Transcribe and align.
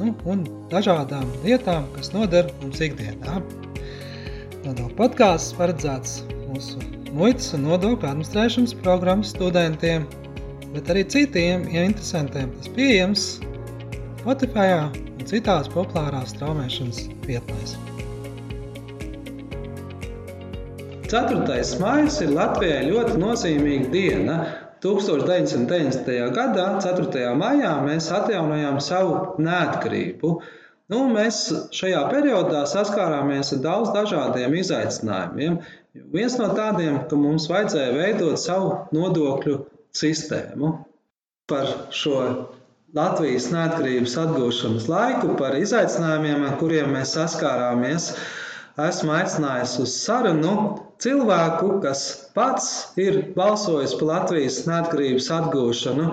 nu, 0.00 0.14
un 0.30 0.44
dažādām 0.72 1.28
lietām, 1.44 1.86
kas 1.94 2.12
noder 2.14 2.50
mums 2.62 2.82
ikdienā. 2.84 3.40
Nodokļu 4.64 4.96
podkāsts 4.98 5.54
paredzēts 5.58 6.22
mūsu 6.48 6.82
muitas 7.14 7.52
un 7.56 7.66
nodokļu 7.68 8.08
administrēšanas 8.10 8.76
programmas 8.82 9.34
studentiem, 9.34 10.06
bet 10.74 10.90
arī 10.90 11.04
citiem 11.06 11.68
ja 11.72 11.86
interesantiem. 11.86 12.52
Tas 12.58 12.72
pieejams 12.76 13.26
Spotify 14.24 14.70
un 14.80 15.26
citās 15.28 15.68
populārās 15.72 16.32
straumēšanas 16.34 17.04
vietnēs. 17.28 17.76
4. 21.12 21.78
maija 21.78 22.08
ir 22.24 22.30
Latvijai 22.32 22.84
ļoti 22.88 23.18
nozīmīga 23.20 23.90
diena. 23.92 24.38
1990. 24.84 26.12
gadā, 26.36 26.66
4. 26.84 27.30
maijā, 27.40 27.72
mēs 27.86 28.10
atjaunojām 28.12 28.82
savu 28.84 29.40
neatkarību. 29.40 30.34
Nu, 30.92 30.98
mēs 31.08 31.38
šajā 31.72 32.02
periodā 32.10 32.66
saskārāmies 32.68 33.54
ar 33.56 33.62
daudz 33.64 33.94
dažādiem 33.94 34.58
izaicinājumiem. 34.60 35.56
Viens 36.12 36.36
no 36.36 36.50
tādiem, 36.58 36.98
ka 37.08 37.16
mums 37.16 37.48
vajadzēja 37.48 37.94
veidot 37.96 38.40
savu 38.42 38.74
nodokļu 38.92 39.62
sistēmu. 39.96 40.74
Par 41.48 41.72
šo 41.94 42.20
Latvijas 42.94 43.48
neatkarības 43.54 44.18
atgūšanas 44.20 44.90
laiku, 44.92 45.32
par 45.40 45.56
izaicinājumiem, 45.58 46.44
ar 46.44 46.58
kuriem 46.60 46.92
mēs 46.94 47.16
saskārāmies, 47.16 48.12
esmu 48.84 49.16
aicinājis 49.16 49.78
uz 49.82 49.96
sarunu 50.04 50.54
cilvēku, 51.02 51.78
kas 51.84 52.04
pats 52.36 52.68
ir 53.00 53.20
balsojis 53.36 53.94
par 53.98 54.08
Latvijas 54.10 54.60
neatkarības 54.68 55.30
atgūšanu, 55.38 56.10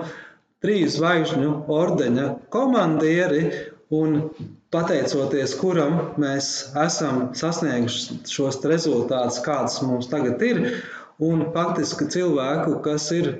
trīs 0.62 0.96
zvaigžņu 0.98 1.52
ordeņa 1.76 2.26
komandieri, 2.54 3.44
un 3.92 4.18
pateicoties 4.72 5.54
kuram 5.60 5.98
mēs 6.22 6.50
esam 6.86 7.28
sasnieguši 7.36 8.20
šos 8.32 8.60
rezultātus, 8.72 9.40
kādas 9.44 9.80
mums 9.84 10.08
tagad 10.12 10.42
ir, 10.48 10.62
un 11.22 11.46
faktiski 11.54 12.08
cilvēku, 12.14 12.78
kas 12.86 13.10
ir 13.18 13.32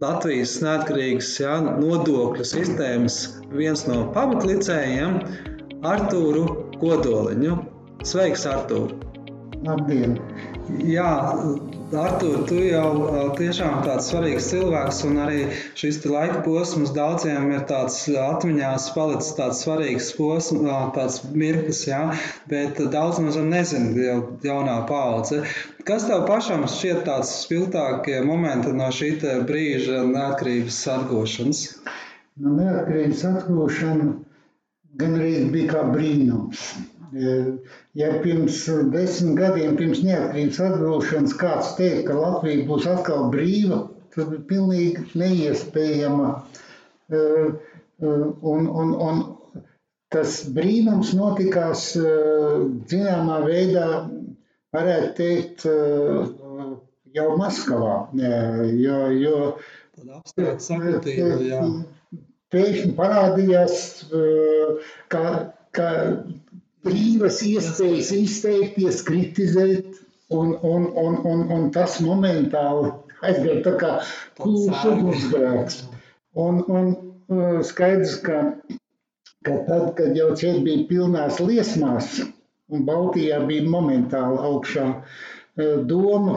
Latvijas 0.00 0.54
neatkarīgas 0.64 1.34
jā, 1.42 1.58
nodokļu 1.66 2.46
sistēmas 2.48 3.18
viens 3.52 3.84
no 3.88 4.06
pamatlicējiem, 4.14 5.18
Artūru 5.90 6.46
Kodoliņu. 6.80 7.58
Sveiks, 8.08 8.46
Artūr! 8.48 8.94
Labdien! 9.60 10.14
Jā, 10.88 11.08
Artur, 12.00 12.36
tu 12.48 12.60
jau 12.64 13.32
tiešām 13.36 13.82
tāds 13.84 14.06
svarīgs 14.08 14.46
cilvēks, 14.52 15.00
un 15.08 15.18
arī 15.20 15.40
šis 15.76 15.98
laika 16.08 16.38
posms 16.46 16.92
daudziem 16.96 17.50
ir 17.52 17.66
tāds 17.68 17.98
atmiņās 18.22 18.86
palicis 18.94 19.34
tāds 19.36 19.60
svarīgs 19.64 20.08
posms, 20.16 20.64
tāds 20.96 21.18
mirklis, 21.42 21.82
jā, 21.90 22.00
bet 22.52 22.80
daudz 22.94 23.20
zem 23.36 23.50
nezina 23.52 23.92
jau 24.06 24.18
jaunā 24.46 24.78
paudze. 24.88 25.42
Kas 25.90 26.06
tev 26.08 26.24
pašam 26.30 26.64
šķiet 26.70 27.02
tāds 27.10 27.34
spilgtākie 27.42 28.22
momenti 28.30 28.72
no 28.76 28.88
šī 29.00 29.10
brīža 29.50 30.06
neatkarības 30.14 30.80
atgūšanas? 30.94 31.66
No 32.40 32.54
neatkarības 32.56 33.26
atgūšana 33.34 34.08
gan 35.04 35.20
arī 35.20 35.34
bija 35.52 35.74
kā 35.74 35.84
brīnums. 35.92 36.64
Ja 37.12 38.10
pirms 38.22 38.62
desmit 38.92 39.36
gadiem, 39.38 39.76
pirms 39.78 40.02
neatkarības 40.06 40.60
atgūšanas, 40.66 41.34
kāds 41.40 41.72
teica, 41.78 42.04
ka 42.10 42.18
Latvija 42.18 42.66
būs 42.68 42.86
atkal 42.90 43.28
brīva, 43.32 43.82
tas 44.14 44.28
bija 44.30 44.46
pilnīgi 44.52 45.04
neiespējama. 45.18 46.30
Un, 47.10 48.68
un, 48.70 48.94
un 49.08 49.22
tas 50.14 50.40
brīnums 50.54 51.12
notikās 51.18 51.88
zināmā 52.92 53.40
veidā, 53.46 53.88
varētu 54.74 55.12
teikt, 55.18 55.66
jau 57.14 57.28
Maskavā. 57.38 57.94
Jo, 58.14 59.00
jo, 59.18 59.36
pēkšņi 62.50 62.92
parādījās, 62.98 63.74
ka, 65.12 65.24
ka 65.76 65.88
brīvas 66.86 67.40
iespējas 67.46 68.10
izteikties, 68.16 69.02
kritizēt, 69.08 70.00
un, 70.30 70.52
un, 70.62 70.86
un, 71.04 71.16
un, 71.32 71.44
un 71.56 71.70
tas 71.74 71.98
momentāli 72.04 72.92
aizgāja 73.26 73.62
tā 73.66 73.72
kā 73.82 73.94
kūrs 74.40 74.84
ugunsgrēks. 74.92 75.80
Un, 76.40 76.60
un 76.70 76.92
uh, 76.94 77.58
skaidrs, 77.66 78.14
ka, 78.26 78.42
ka 79.46 79.56
tad, 79.66 79.90
kad 79.98 80.16
jau 80.16 80.30
šeit 80.38 80.62
bija 80.66 80.86
pilnās 80.92 81.42
liesmās, 81.42 82.20
un 82.70 82.86
Baltijā 82.86 83.42
bija 83.50 83.66
momentāli 83.68 84.38
augšā, 84.52 84.86
uh, 84.94 85.20
doma 85.58 86.36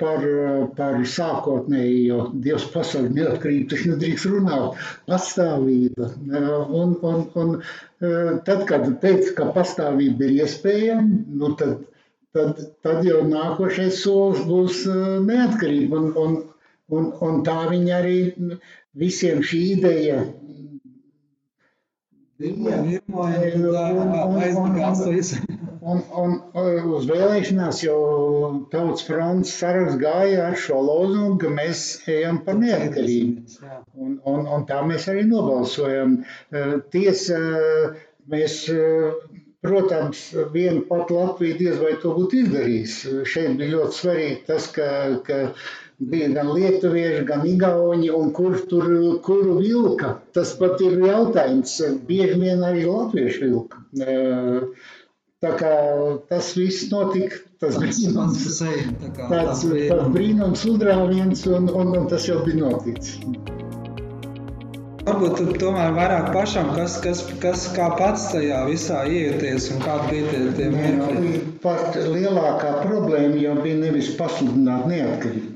par, 0.00 0.24
par 0.76 0.96
sākotnēji, 1.06 2.00
jo 2.08 2.18
Dievs 2.34 2.66
pasauli 2.72 3.12
neatkarību 3.18 3.68
taču 3.70 3.92
nedrīkst 3.92 4.28
runāt, 4.32 4.80
pastāvība. 5.08 6.10
Un, 6.80 6.96
un, 7.02 7.22
un 7.42 7.54
tad, 8.44 8.66
kad 8.70 8.88
teica, 9.02 9.34
ka 9.38 9.48
pastāvība 9.54 10.26
ir 10.28 10.36
iespējama, 10.42 11.22
nu 11.42 11.52
tad, 11.60 11.86
tad, 12.36 12.60
tad 12.82 13.06
jau 13.06 13.22
nākošais 13.28 14.02
solis 14.02 14.42
būs 14.48 14.84
neatkarība. 15.28 16.02
Un, 16.02 16.10
un, 16.24 16.36
un, 16.90 17.12
un 17.28 17.40
tā 17.46 17.60
viņa 17.70 17.96
arī 18.02 18.18
visiem 18.98 19.42
šī 19.46 19.64
ideja 19.78 20.26
Un, 22.38 22.62
un, 25.80 26.00
un 26.22 26.36
uz 26.96 27.06
vēlēšanās 27.08 27.82
jau 27.84 27.98
tautas 28.72 29.04
fronts 29.06 29.52
saraksts 29.60 29.98
gāja 30.00 30.46
ar 30.48 30.56
šo 30.58 30.80
lozungu, 30.84 31.38
ka 31.42 31.52
mēs 31.54 31.82
ejam 32.10 32.40
par 32.46 32.58
neatkarību. 32.60 33.58
Un, 33.94 34.18
un, 34.32 34.46
un 34.56 34.66
tā 34.68 34.80
mēs 34.88 35.08
arī 35.12 35.24
nobalsojam. 35.28 36.18
Tiesa, 36.94 37.40
mēs, 38.34 38.60
protams, 39.64 40.22
viena 40.54 40.84
pat 40.90 41.12
Latvija 41.14 41.58
diez 41.62 41.82
vai 41.82 41.96
to 42.02 42.14
būtu 42.16 42.42
izdarījis. 42.44 42.96
Šeit 43.34 43.58
bija 43.60 43.76
ļoti 43.76 44.00
svarīgi 44.02 44.40
tas, 44.48 44.70
ka, 44.74 44.88
ka 45.26 45.42
bija 45.98 46.28
gan 46.34 46.52
lietuvieši, 46.54 47.24
gan 47.26 47.46
igauņi, 47.48 48.10
un 48.14 48.30
kurš 48.34 48.66
tur 48.70 48.86
kuru 49.26 49.56
vilka. 49.58 50.12
Tas 50.36 50.52
pat 50.60 50.80
ir 50.86 50.98
jautājums. 51.02 51.74
Bieži 52.06 52.38
vien 52.42 52.62
arī 52.66 52.84
latvieši 52.86 53.42
vilka. 53.46 53.82
Tā 55.38 55.52
kā 55.54 55.68
tas 56.26 56.48
viss 56.58 56.88
notika, 56.90 57.36
tas 57.62 57.76
brīnums, 57.78 58.40
tāds, 58.58 59.60
tāds 59.62 60.08
brīnums 60.16 60.64
uzrāviens, 60.66 61.44
un, 61.46 61.68
un, 61.70 61.92
un 61.94 62.08
tas 62.10 62.26
jau 62.26 62.40
bija 62.42 62.58
noticis. 62.64 63.20
Varbūt 65.06 65.38
tu 65.38 65.54
tomēr 65.62 65.94
vairāk 65.94 66.32
pašam, 66.34 66.74
kas, 66.74 66.98
kas, 67.06 67.22
kas 67.44 67.68
kā 67.76 67.86
pats 68.00 68.26
tajā 68.32 68.64
visā 68.66 69.04
iejuties 69.06 69.70
un 69.76 69.86
kādi 69.86 70.10
bija 70.10 70.34
tie, 70.34 70.42
tie 70.58 70.68
mirkļi? 70.74 71.32
Pat 71.62 71.94
lielākā 72.02 72.74
problēma 72.82 73.38
jau 73.38 73.54
bija 73.62 73.78
nevis 73.86 74.10
pasludināt 74.18 74.90
neatkarību. 74.90 75.54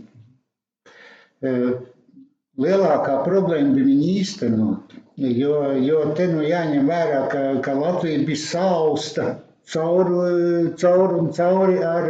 Lielākā 2.63 3.19
problēma 3.27 3.75
bija 3.75 3.91
viņa 3.91 4.11
īstenot. 4.23 5.01
Jo, 5.43 5.57
jo 5.83 6.07
te 6.15 6.31
nu 6.31 6.47
jāņem 6.47 6.87
vērā, 6.87 7.27
ka, 7.35 7.49
ka 7.67 7.75
Latvija 7.83 8.23
bija 8.31 8.47
sausta 8.47 9.33
cauri, 9.73 10.73
cauri 10.83 11.19
un 11.21 11.31
cauri 11.37 11.79
ar 11.87 12.09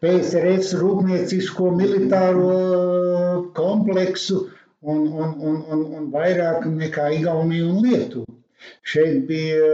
PSRS 0.00 0.74
rūpniecisko 0.80 1.70
militāro 1.76 3.50
kompleksu 3.56 4.38
un, 4.80 5.00
un, 5.06 5.34
un, 5.50 5.58
un, 5.74 5.82
un 5.98 6.06
vairāk 6.14 6.64
nekā 6.72 7.10
Igaunija 7.18 7.66
un 7.68 7.82
Lietuva. 7.84 8.38
Šeit 8.92 9.26
bija 9.28 9.68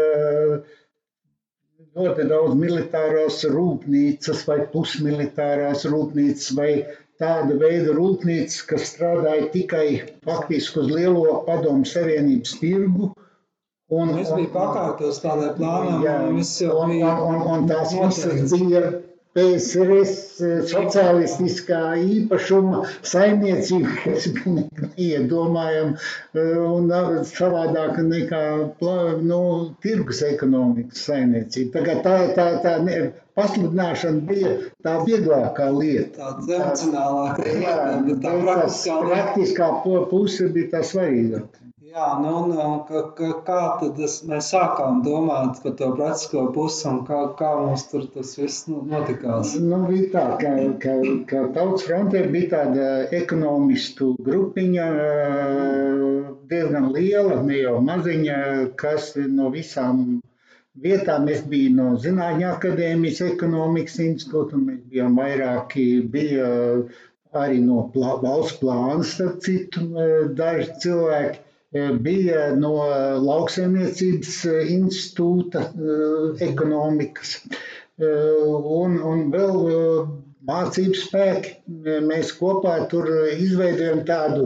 ļoti 1.97 2.27
daudz 2.31 2.57
militārās 2.61 3.39
rūpnīcas 3.55 4.43
vai 4.49 4.59
pusmilitārās 4.73 5.87
rūpnīcas 5.93 6.51
vai 6.59 6.71
tāda 7.23 7.57
veida 7.63 7.95
rūpnīca, 7.97 8.67
kas 8.73 8.91
strādāja 8.91 9.47
tikai 9.55 9.87
faktiski 10.27 10.83
uz 10.83 10.91
lielo 10.93 11.39
padomu 11.47 11.87
savienības 11.89 12.59
tirgu, 12.61 13.13
Un, 13.89 14.17
es 14.19 14.31
biju 14.35 14.49
pakautos 14.51 15.21
tādai 15.23 15.53
plānam, 15.55 16.01
jā, 16.03 16.17
viss 16.35 16.57
jau 16.63 16.73
un, 16.83 16.91
bija 16.91 17.13
un, 17.23 17.37
un, 17.55 17.67
tās 17.71 17.93
visas 17.95 18.51
bija 18.51 18.81
PSRS 19.37 20.41
sociālistiskā 20.73 21.81
īpašuma 22.01 22.81
saimniecība, 23.07 23.93
kas 24.05 24.27
bija 24.33 24.89
iedomājama 25.07 25.93
eh, 25.95 26.57
un 26.65 26.89
nav 26.91 27.13
savādāka 27.31 28.03
nekā 28.07 28.41
nu, 29.29 29.41
tirgus 29.85 30.23
ekonomikas 30.31 31.05
saimniecība. 31.11 31.77
Tā, 31.77 31.85
kā 31.91 31.97
tā, 32.07 32.17
tā, 32.39 32.47
tā 32.65 32.75
ne, 32.89 32.97
pasludināšana 33.37 34.25
bija 34.33 34.55
tā 34.87 34.97
vieglākā 35.05 35.69
lieta. 35.77 36.33
tāds 36.33 36.51
emocionālāk, 36.57 37.45
Jā, 37.61 37.77
bet 38.09 38.25
tā 38.25 38.35
praktiskā 38.41 38.99
lieta. 38.99 39.13
praktiskā 39.13 39.71
pu- 39.85 40.03
puse 40.11 40.49
bija 40.57 40.73
tā 40.79 40.83
svarīgākā. 40.95 41.66
Jā, 41.97 42.07
nu, 42.21 42.31
un, 42.45 42.51
un, 42.61 42.73
ka, 42.85 43.01
ka, 43.17 43.29
kā 43.45 43.59
tad 43.81 44.01
es, 44.05 44.15
mēs 44.29 44.51
sākām 44.53 44.99
domāt 45.05 45.63
par 45.63 45.73
to 45.79 45.87
praktisko 45.97 46.43
pusi 46.53 46.83
un 46.91 46.99
kā, 47.09 47.21
kā 47.39 47.53
mums 47.57 47.87
tur 47.89 48.03
tas 48.13 48.35
viss 48.37 48.67
nu, 48.69 48.83
notikās? 48.91 49.55
Nu, 49.65 49.79
bija 49.89 50.11
tā, 50.13 50.25
ka, 50.43 50.51
ka, 50.83 50.97
ka 51.31 51.45
Tautas 51.55 51.87
frontē 51.87 52.21
bija 52.35 52.51
tāda 52.51 52.89
ekonomistu 53.21 54.11
grupiņa, 54.27 54.91
eh, 55.07 56.27
diezgan 56.53 56.91
liela, 56.99 57.41
ne 57.49 57.63
jau 57.63 57.79
maziņa, 57.89 58.37
kas 58.85 59.09
no 59.39 59.49
visām 59.57 60.05
vietām, 60.89 61.33
es 61.33 61.41
biju 61.55 61.73
no 61.79 61.89
Zinātņu 62.05 62.51
akadēmijas 62.51 63.25
ekonomikas 63.31 63.97
institūta, 64.11 64.61
un 64.61 64.69
mēs 64.69 64.85
bijām 64.93 65.17
vairāki, 65.23 65.89
bija 66.19 66.53
arī 67.47 67.65
no 67.65 67.89
plā, 67.97 68.19
valsts 68.21 68.61
plāna, 68.61 69.01
starp 69.15 69.41
citu, 69.49 69.89
eh, 69.97 70.29
daži 70.45 70.71
cilvēki. 70.85 71.46
Bija 71.75 72.43
no 72.57 72.69
lauksaimniecības 73.27 74.35
eh, 74.51 74.69
institūta 74.75 75.63
eh, 75.67 76.45
ekonomikas 76.47 77.33
eh, 77.43 78.45
un, 78.77 78.95
un 79.13 79.25
vēl 79.33 79.59
mācību 80.51 80.95
spēki. 81.01 81.51
Mēs 82.07 82.31
kopā 82.39 82.77
tur 82.93 83.09
izveidojam 83.35 84.05
tādu 84.07 84.45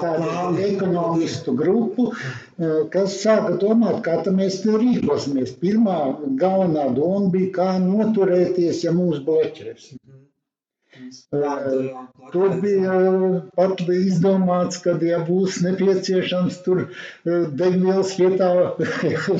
tādu 0.00 0.64
ekonomistu 0.70 1.52
grupu, 1.58 2.06
kas 2.96 3.18
sāka 3.26 3.58
domāt, 3.66 4.00
kā 4.08 4.16
mēs 4.40 4.62
te 4.64 4.78
rīkosimies. 4.80 5.52
Pirmā 5.60 5.98
galvenā 6.40 6.88
doma 6.96 7.28
bija, 7.36 7.52
kā 7.60 7.68
noturēties, 7.84 8.80
ja 8.88 8.96
mūs 9.02 9.20
bloķēs. 9.28 9.92
Tur 12.32 12.54
bija 12.62 12.94
pat 13.56 13.80
izdomāts, 13.94 14.78
ka, 14.84 14.94
ja 15.02 15.18
būs 15.26 15.58
nepieciešams 15.64 16.60
tur 16.66 16.84
eh, 16.86 17.46
degvielas 17.60 18.14
vietā, 18.20 18.48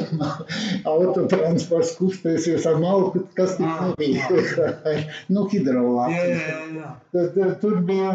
autotransports 0.94 1.94
kustēsies 1.98 2.66
ar 2.70 2.78
malku, 2.82 3.24
kas 3.38 3.56
tik 3.58 3.66
Ah, 3.66 3.88
nebija. 3.88 4.28
nu, 5.34 5.46
hidrolācija. 5.52 6.54
eh, 7.14 7.56
Tur 7.62 7.80
bija 7.88 8.12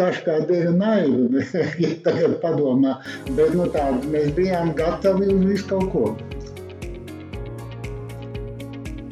dažkārt 0.00 0.48
diezgan 0.50 0.78
naivi, 0.80 1.44
ja 1.84 1.92
tagad 2.06 2.38
padomā. 2.44 2.98
Bet 3.36 3.54
nu, 3.58 3.68
tā, 3.74 3.90
mēs 4.10 4.32
bijām 4.38 4.74
gatavi 4.78 5.32
uz 5.34 5.46
visu 5.52 5.68
kaut 5.74 5.90
ko. 5.94 6.04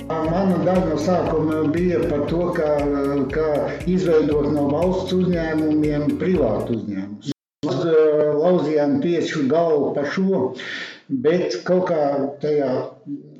Mana 0.08 0.56
no 0.64 0.96
sākuma 0.96 1.56
bija 1.72 1.98
par 2.08 2.22
to, 2.30 2.44
kā, 2.56 2.68
kā 3.34 3.48
izveidot 3.94 4.46
no 4.54 4.62
valsts 4.72 5.12
uzņēmumiem 5.16 6.14
privātu 6.22 6.78
uzņēmumus. 6.78 7.34
Mēs 7.68 7.82
eh, 7.90 8.22
lauzījām 8.38 8.94
tieši 9.04 9.42
galvu 9.50 9.90
par 9.98 10.08
šo, 10.14 10.40
bet 11.26 11.58
kaut 11.68 11.90
kā 11.90 12.00
tajā, 12.44 12.70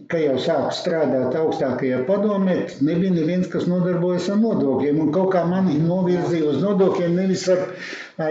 kad 0.09 0.23
jau 0.25 0.37
sāku 0.41 0.73
strādāt 0.73 1.35
augstākajā 1.37 1.99
padomē, 2.09 2.55
nebija 2.85 3.13
neviens, 3.13 3.49
kas 3.53 3.67
nodarbojas 3.69 4.29
ar 4.33 4.39
nodokļiem. 4.41 5.01
Un 5.05 5.11
kaut 5.13 5.35
kā 5.35 5.43
mani 5.49 5.75
novirzīja 5.83 6.53
uz 6.53 6.63
nodokļiem, 6.63 7.17
nevis 7.19 7.43
ar, 7.53 7.67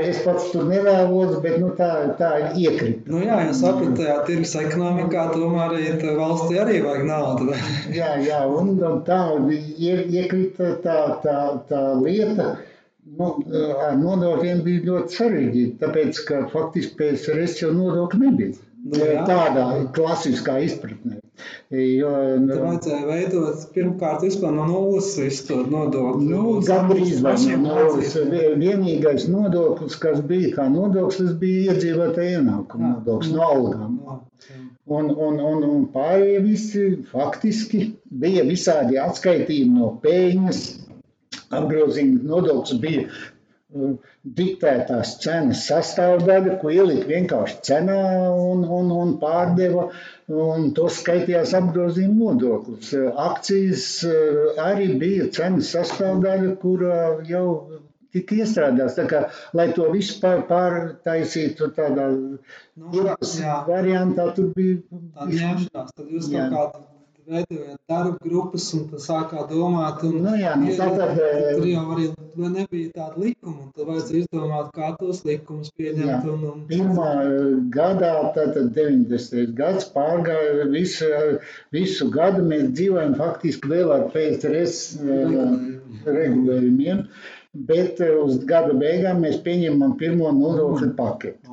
es 0.01 0.23
pats 0.25 0.47
tur 0.53 0.65
nevēlos, 0.71 1.35
bet 1.43 1.59
nu, 1.61 1.69
tā, 1.77 1.89
tā 2.17 2.31
iekrita. 2.57 3.05
Nu, 3.13 3.21
jā, 3.25 3.37
ja 3.45 3.53
sapratu, 3.57 3.93
tajā 3.99 4.15
tirgus 4.29 4.55
ekonomikā 4.63 5.27
tomēr 5.35 5.75
arī 5.77 5.91
tā 6.01 6.15
valstī 6.17 6.57
arī 6.63 6.79
vajag 6.85 7.05
naudu. 7.11 7.53
Jā, 7.99 8.09
jā, 8.25 8.41
un 8.49 8.73
tā 9.07 9.21
ie- 9.53 10.07
iekrita 10.17 10.73
tā, 10.83 10.97
tā, 11.23 11.37
tā 11.69 11.83
lieta. 12.01 12.55
Nu, 13.17 13.29
ar 13.85 13.93
nodokļiem 14.01 14.65
bija 14.65 14.83
ļoti 14.89 15.15
sarežģīti, 15.15 15.77
tāpēc, 15.79 16.25
ka 16.27 16.41
faktiski 16.51 16.97
PSRS 16.99 17.61
jau 17.61 17.69
nodokļu 17.77 18.19
nebija. 18.25 18.57
Nu, 18.87 18.99
jā. 18.99 19.23
Tādā 19.29 19.69
klasiskā 19.95 20.57
izpratnē. 20.65 21.21
Jo, 21.69 22.11
nu, 22.41 22.55
vajadzēja 22.61 23.05
veidot 23.05 23.65
pirmkārt 23.75 24.23
vispār 24.25 24.53
no 24.55 24.65
nulles 24.69 25.09
visu 25.19 25.45
to 25.49 25.57
nodokli. 25.69 26.29
Nu, 26.31 26.55
gandrīz 26.65 27.19
vai 27.25 27.35
no 27.51 27.75
nulles. 27.75 28.15
Vienīgais 28.63 29.27
nodoklis, 29.33 29.97
kas 30.01 30.23
bija 30.31 30.53
kā 30.55 30.67
nodoklis, 30.71 31.35
bija 31.41 31.73
iedzīvotāja 31.75 32.39
ienākuma 32.39 32.95
nodoklis 32.95 33.35
no 33.35 33.45
algām. 33.51 33.99
Un, 34.87 35.11
un, 35.11 35.39
un, 35.51 35.63
un 35.67 35.87
pārējie 35.93 36.43
visi 36.45 36.83
faktiski 37.11 37.83
bija 38.23 38.45
visādi 38.47 38.99
atskaitījumi 39.03 39.81
no 39.81 39.91
peļņas. 40.03 40.61
Apgrozījuma 41.57 42.23
nodoklis 42.31 42.79
bija 42.83 43.03
uh, 43.07 43.97
diktētās 44.39 45.17
cenas 45.23 45.65
sastāvdaļa, 45.67 46.55
ko 46.61 46.71
ielika 46.71 47.07
vienkārši 47.11 47.59
cenā 47.69 47.97
un, 48.31 48.63
un, 48.79 48.93
un 49.01 49.17
pārdeva. 49.21 49.89
Un 50.27 50.71
to 50.75 50.89
skaitījās 50.91 51.53
apgrozījuma 51.55 52.33
nodoklis. 52.33 52.89
Akcijas 53.25 53.85
uh, 54.07 54.57
arī 54.59 54.89
bija 54.99 55.29
cenas 55.37 55.69
sastāvdaļa, 55.75 56.49
kurā 56.63 56.97
jau 57.29 57.45
tika 58.15 58.41
iestrādāts. 58.41 58.99
Kā, 59.07 59.21
lai 59.55 59.69
to 59.77 59.87
visu 59.93 60.19
pār, 60.23 60.43
pārtaisītu 60.49 61.71
tādā 61.77 62.09
Nu, 62.11 63.07
jā. 63.07 63.55
variantā, 63.71 64.27
tur 64.35 64.51
bija 64.57 64.81
Tāda 64.91 65.31
ņemšanās, 65.31 65.95
tad 65.97 66.13
jūs 66.13 66.29
Jā. 66.33 66.49
kaut 66.51 66.75
kādā 66.75 66.96
veidojat 67.27 67.79
darba 67.89 68.17
grupas 68.23 68.69
un 68.77 68.87
tad 68.91 69.03
sākāt 69.03 69.51
domāt. 69.51 70.03
Un, 70.07 70.21
Nu 70.23 70.35
jā, 70.39 70.55
nu 70.59 70.73
tātad, 70.77 71.17
eh, 71.19 71.55
tur 71.57 71.67
jau 71.67 71.83
arī 71.95 72.07
vai 72.37 72.49
nebija 72.53 72.91
tāda 72.95 73.21
likuma, 73.21 73.55
un 73.65 73.71
tad 73.75 73.87
vajadzēja 73.89 74.25
izdomāt, 74.25 74.69
kā 74.75 74.91
tos 74.99 75.23
likumus 75.27 75.71
pieņemt. 75.77 76.09
Jā. 76.09 76.19
Un, 76.33 76.43
un, 76.51 76.65
Pirmā 76.69 77.07
eh, 77.23 77.47
gadā, 77.73 78.11
tātad 78.37 78.71
90. 78.77 79.53
gads 79.57 79.89
pārgāja 79.95 80.67
visu, 80.73 81.09
visu 81.75 82.09
gadu. 82.13 82.45
Mēs 82.47 82.69
dzīvojam 82.77 83.17
faktiski 83.19 83.73
vēl 83.73 83.93
ar 83.95 84.07
PSRS 84.13 84.77
eh, 85.01 85.33
regulējumiem, 86.05 87.03
bet 87.71 88.01
eh, 88.05 88.13
uz 88.21 88.39
gada 88.49 88.75
beigām 88.77 89.23
mēs 89.25 89.41
pieņemam 89.45 89.97
pirmo 90.01 90.31
nodokļu 90.37 90.93
paketu. 90.99 91.46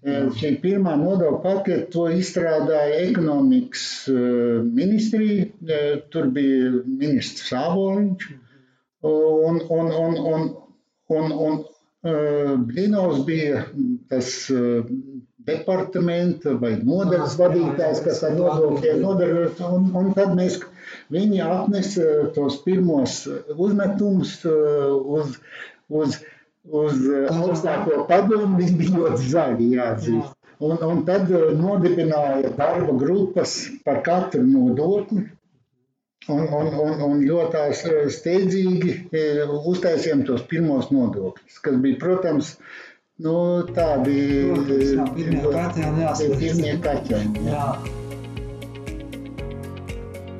Šī 0.00 0.54
pirmā 0.62 0.94
nodokļu 0.96 1.38
pakete 1.44 1.90
to 1.92 2.06
izstrādāja 2.16 3.00
ekonomikas 3.10 3.82
ministrija. 4.08 5.48
Tur 6.14 6.30
bija 6.32 6.70
ministrs 6.86 7.50
Sāboliņš. 7.50 8.30
Un, 9.10 9.60
un, 9.60 9.92
un, 10.04 10.16
un, 10.32 10.46
un, 11.18 11.34
un 11.48 11.60
Blinovs 12.70 13.20
bija 13.28 13.66
tas 14.08 14.32
departamenta 15.50 16.54
vai 16.62 16.74
nodaļas 16.80 17.36
vadītājs, 17.40 18.00
kas 18.04 18.22
ar 18.24 18.34
nodokļiem 18.38 19.00
nodarbojas. 19.04 19.60
Un, 19.68 19.88
un 20.00 20.10
tad 20.16 20.32
mēs, 20.38 20.58
viņi 21.12 21.42
atnesa 21.44 22.08
tos 22.36 22.56
pirmos 22.64 23.22
uzmetumus 23.56 24.38
uz, 24.48 25.36
uz, 25.88 26.20
uz 26.68 27.00
eh, 27.08 27.26
augstāko 27.32 28.04
padomu. 28.10 28.58
Viņi 28.60 28.76
bija 28.80 28.96
ļoti 28.98 29.32
zaļi, 29.32 29.72
jāatzīst. 29.78 30.36
Un, 30.60 30.76
un 30.84 31.04
tad 31.08 31.30
eh, 31.32 31.50
nodibināja 31.56 32.52
darba 32.56 32.96
grupas 33.00 33.56
par 33.84 34.02
katru 34.06 34.42
nodokli. 34.44 35.28
Un, 36.28 36.42
un, 36.52 36.66
un, 36.84 37.00
un 37.06 37.22
ļoti 37.24 37.62
eh, 37.64 38.10
steidzīgi 38.12 38.96
uztaisījām 39.72 40.26
tos 40.28 40.44
pirmos 40.50 40.90
nodokļus, 40.92 41.62
kas 41.64 41.80
bija, 41.80 41.98
protams, 42.02 42.52
nu, 43.24 43.34
tādi 43.76 44.20
pirmie 45.16 46.76
eh, 46.76 47.99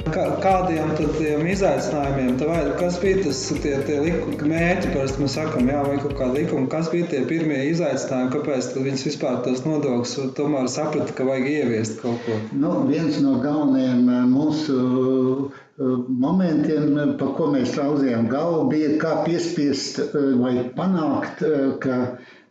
Kā, 0.09 0.23
kādiem 0.40 0.95
tad 0.97 1.11
tiem 1.19 1.42
izaicinājumiem, 1.52 2.37
tā 2.40 2.47
vai, 2.49 2.61
kas 2.78 2.97
bija 3.02 3.21
tas 3.26 3.40
tie, 3.62 3.75
tie 3.85 3.99
liku, 4.00 4.33
mērķi, 4.49 4.92
parasti 4.95 5.21
mēs 5.23 5.37
sakam, 5.37 5.69
jā, 5.69 5.83
vai 5.87 5.99
kaut 6.00 6.14
kāda 6.19 6.38
likuma, 6.38 6.71
kas 6.73 6.88
bija 6.92 7.09
tie 7.11 7.21
pirmie 7.28 7.59
izaicinājumi, 7.69 8.33
kāpēc 8.33 8.71
viņas 8.78 9.04
vispār 9.11 9.38
tos 9.45 9.61
nodokļus 9.66 10.33
tomēr 10.38 10.71
saprata, 10.73 11.14
ka 11.16 11.28
vajag 11.28 11.50
ieviest 11.52 12.00
kaut 12.00 12.25
ko? 12.25 12.38
Nu, 12.57 12.73
viens 12.88 13.21
no 13.21 13.37
galvenajiem 13.45 14.02
eh, 14.09 14.25
mūsu 14.33 14.80
eh, 14.80 15.95
momentiem, 16.25 16.90
eh, 16.97 17.14
par 17.21 17.37
ko 17.37 17.52
mēs 17.52 17.76
rauzījām 17.78 18.30
galvu, 18.33 18.66
bija 18.73 18.95
kā 19.04 19.14
piespiest 19.28 20.00
vai 20.40 20.57
panākt, 20.76 21.45
ka 21.85 22.00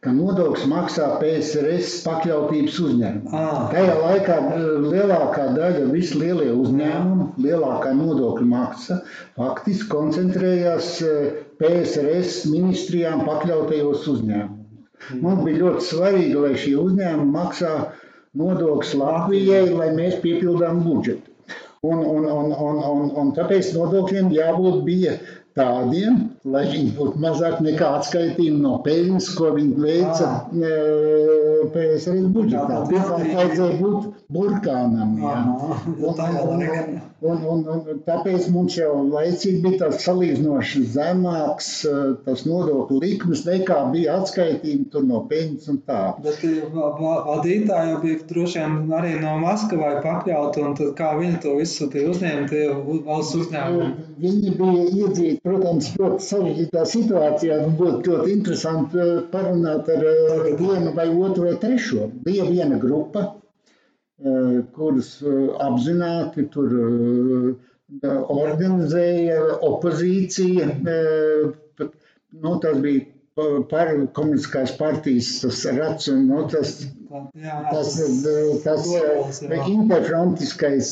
ka 0.04 0.12
nodoklis 0.16 0.64
maksā 0.72 1.08
PSRS 1.20 1.98
pakļautības 2.06 2.76
uzņēmumu. 2.86 3.32
Ah. 3.36 3.66
Tajā 3.74 3.96
laikā 4.00 4.38
lielākā 4.86 5.48
daļa, 5.58 5.90
visi 5.92 6.20
lielie 6.22 6.54
uzņēmumi, 6.56 7.28
lielākā 7.44 7.92
nodokļu 7.98 8.48
maksa 8.48 9.02
faktiski 9.36 9.90
koncentrējās 9.92 10.94
eh, 11.04 11.34
PSRS 11.60 12.46
ministrijām 12.54 13.26
pakļautajos 13.28 14.08
uzņēmumos. 14.14 14.56
Mums 15.20 15.44
bija 15.46 15.64
ļoti 15.66 15.86
svarīgi, 15.90 16.38
lai 16.46 16.54
šie 16.60 16.78
uzņēmumi 16.80 17.36
maksā 17.36 17.74
nodokļus 18.40 18.96
Latvijai, 19.00 19.66
lai 19.74 19.90
mēs 20.00 20.20
piepildām 20.24 20.80
budžetu. 20.86 21.28
Un, 21.84 22.02
un, 22.04 22.26
un, 22.28 22.52
un, 22.52 22.80
un, 22.94 23.12
un 23.20 23.30
tāpēc 23.36 23.72
nodokļiem 23.76 24.32
jābūt 24.36 24.82
bija 24.88 25.16
tādiem, 25.60 26.18
lai 26.48 26.64
viņi 26.72 26.94
būtu 26.98 27.20
mazāk 27.20 27.60
nekā 27.66 27.90
atskaitījumi 28.00 28.62
no 28.64 28.78
peļņas, 28.86 29.30
ko 29.36 29.52
viņi 29.58 29.76
veica 29.84 30.30
ah. 30.30 30.40
PSRS 31.74 32.30
budžetā. 32.34 32.84
Pirmkārt, 32.90 33.28
vajadzēja 33.36 33.78
būt 33.82 34.10
burkānam. 34.32 35.16
Jā. 35.20 35.36
Un, 36.00 36.00
un, 36.00 36.64
un, 37.22 37.44
un, 37.44 37.44
un, 37.52 37.64
un 37.92 38.02
tāpēc 38.06 38.48
mums 38.54 38.78
jau 38.78 38.94
laicīgi 39.10 39.62
bija 39.66 39.82
tāds 39.84 40.06
salīdzinoši 40.08 40.84
zemāks 40.96 41.70
tas 42.26 42.46
nodokļu 42.48 43.00
likmes, 43.04 43.44
nekā 43.48 43.80
bija 43.94 44.20
atskaitījumi 44.22 44.88
tur 44.94 45.06
no 45.10 45.24
peļņas 45.30 45.72
un 45.74 45.82
tā. 45.88 46.02
Bet 46.24 46.44
vadītāji 46.46 47.94
jau 47.94 48.00
bija 48.06 48.22
droši 48.32 48.64
vien 48.64 48.96
arī 49.00 49.16
no 49.20 49.36
Maskavai 49.44 49.98
pakļauti, 50.06 50.64
un 50.64 50.78
tad 50.80 50.94
kā 51.00 51.12
viņi 51.20 51.42
to 51.44 51.56
visu 51.60 51.90
tie 51.92 52.06
uzņēma, 52.10 52.48
tie 52.52 52.64
valsts 53.08 53.38
uzņēmumi? 53.44 54.08
Viņi 54.20 54.56
bija 54.60 54.86
iedzīti, 54.90 55.42
protams, 55.44 55.92
ļoti 56.00 56.29
sarežģītā 56.30 56.84
situācijā. 56.94 57.58
Būtu 57.80 58.14
ļoti 58.14 58.34
interesanti 58.36 59.06
parunāt 59.34 59.90
ar 59.96 60.06
vienu 60.60 60.94
vai 60.98 61.08
otru 61.10 61.48
vai 61.50 61.56
trešo. 61.64 62.08
Bija 62.28 62.48
viena 62.50 62.78
grupa, 62.82 63.26
kurus 64.76 65.12
apzināti 65.70 66.48
tur 66.54 66.76
organizēja 68.40 69.40
opozīcija. 69.70 70.70
Nu, 72.40 72.52
tas 72.62 72.78
bija 72.84 73.06
par 73.70 73.92
komunistiskās 74.18 74.74
partijas 74.80 75.30
tas 75.44 75.62
rats 75.78 76.10
un 76.12 76.26
nu, 76.28 76.42
tas, 76.52 76.74
tas, 77.72 77.94
tas 78.66 78.90
interfrontiskais 79.70 80.92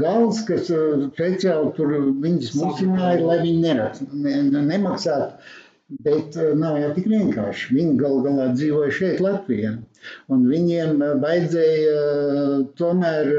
gals, 0.00 0.40
kas 0.48 0.70
speciāli 0.70 1.72
tur 1.76 1.94
viņus 2.24 2.56
musināja, 2.60 3.22
lai 3.26 3.38
viņi 3.44 3.62
nerakst, 3.66 4.10
ne, 4.12 4.40
nemaksātu. 4.72 5.54
Bet 6.02 6.34
nav 6.58 6.80
jau 6.80 6.88
tik 6.96 7.04
vienkārši. 7.12 7.76
Viņi 7.76 7.92
gal 8.00 8.16
galā 8.24 8.48
dzīvoja 8.56 8.94
šeit, 8.96 9.20
Latvijā. 9.22 9.76
Un 10.34 10.42
viņiem 10.50 10.98
vajadzēja 11.22 12.00
tomēr 12.80 13.30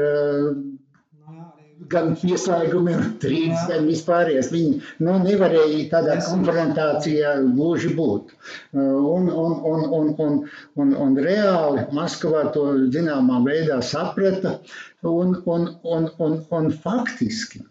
gan 1.92 2.14
pieslēgumiem, 2.20 3.04
trīs, 3.22 3.62
gan 3.70 3.86
vispārējais. 3.88 4.50
Viņi 4.54 4.80
nu, 5.06 5.16
nevarēja 5.24 5.84
tādā 5.92 6.18
konfrontācijā 6.26 7.34
gluži 7.56 7.92
būt. 7.98 8.34
Un, 8.74 9.28
un, 9.28 9.30
un, 9.72 9.86
un, 10.00 10.10
un, 10.26 10.40
un, 10.84 10.92
un 11.06 11.16
reāli 11.28 11.86
Maskavā 11.96 12.48
to 12.56 12.66
zināmā 12.94 13.40
veidā 13.46 13.80
saprata. 13.84 14.58
Un, 15.06 15.36
un, 15.46 15.70
un, 15.86 16.10
un, 16.18 16.38
un 16.60 16.70
faktiski 16.84 17.64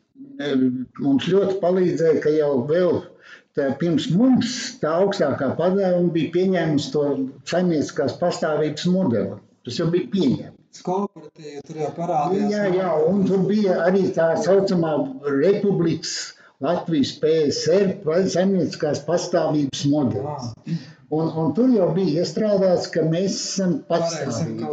mums 1.01 1.25
ļoti 1.31 1.55
palīdzēja, 1.63 2.19
ka 2.21 2.31
jau 2.33 2.51
vēl 2.69 2.99
Tā 3.57 3.71
pirms 3.81 4.03
mums 4.13 4.49
tā 4.81 4.91
augstākā 5.01 5.47
padome 5.57 6.11
bija 6.13 6.29
pieņēmusi 6.35 6.91
to 6.93 7.05
saimnieciskās 7.51 8.13
pastāvības 8.21 8.85
modeli. 8.93 9.39
Tas 9.65 9.79
jau 9.81 9.87
bija 9.95 10.11
pieņemts. 10.13 10.56
Kooperatīva 10.87 11.61
tur 11.67 11.79
jau 11.81 11.91
parādījās. 11.97 12.51
Jā, 12.53 12.65
jā, 12.75 12.89
un 13.11 13.23
tur 13.27 13.45
bija 13.49 13.79
arī 13.85 14.03
tā 14.15 14.27
saucamā 14.43 14.93
republikas 15.25 16.13
Latvijas 16.63 17.13
PSR 17.21 17.91
saimnieciskās 18.33 19.03
pastāvības 19.07 19.83
modelis. 19.91 20.47
Un, 21.17 21.29
un 21.39 21.53
tur 21.55 21.69
jau 21.71 21.85
bija 21.95 22.23
iestrādāts, 22.23 22.89
ka 22.91 23.03
mēs 23.07 23.35
esam 23.35 23.77
patstāvīgi. 23.87 24.65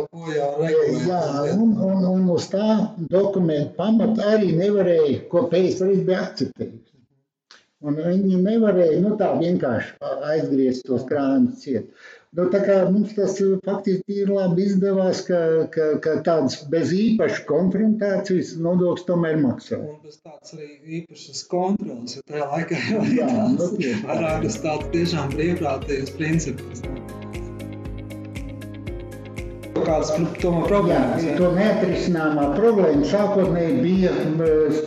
Jā, 1.06 1.20
un, 1.52 1.76
un, 1.88 2.00
un 2.14 2.24
uz 2.34 2.48
tā 2.50 2.70
dokumentu 3.12 3.76
pamata 3.76 4.32
arī 4.32 4.50
nevarēja, 4.58 5.20
ko 5.30 5.44
PSR 5.52 5.94
bija 6.08 6.24
akceptējis. 6.24 6.90
Un 7.84 8.00
viņi 8.00 8.40
nevarēja 8.40 8.98
nu, 9.04 9.12
tā 9.20 9.34
vienkārši 9.36 10.14
aizgriezt 10.32 10.86
tos 10.88 11.04
krājumus 11.08 11.60
ciet. 11.62 11.90
Nu, 12.34 12.44
mums 12.90 13.12
tas 13.14 13.36
faktiski 13.62 14.16
ir 14.24 14.30
labi 14.34 14.64
izdevās, 14.66 15.20
ka, 15.28 15.36
ka, 15.74 15.84
ka 16.02 16.14
tāds 16.26 16.56
bez 16.72 16.90
īpašas 16.90 17.44
konfrontācijas 17.46 18.50
nodoklis 18.64 19.06
tomēr 19.06 19.38
maksā. 19.38 19.78
Un 19.78 20.00
bez 20.02 20.18
tāds 20.18 20.56
arī 20.56 20.66
īpašas 20.98 21.44
kontrolas, 21.52 22.16
jo 22.16 22.24
tajā 22.32 22.48
laikā 22.50 22.80
jau 22.88 23.04
ir 23.06 23.20
tāds 23.22 23.76
nu, 23.78 23.92
vairāk 24.08 24.48
uz 24.50 24.58
tāds 24.66 24.90
tiešām 24.96 25.30
brīvprātīgs 25.36 26.16
princips. 26.18 26.82
Kādas 29.84 30.10
problēmas? 30.16 31.22
Jā, 31.22 31.38
to 31.38 31.54
neatrisināmā 31.54 32.50
problēma 32.58 33.14
sākotnēji 33.14 33.82
bija 33.84 34.14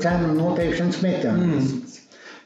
cenu 0.03 0.35
noteikšanas 0.35 1.03
mehānisms. 1.05 1.75
Mm. 1.77 1.86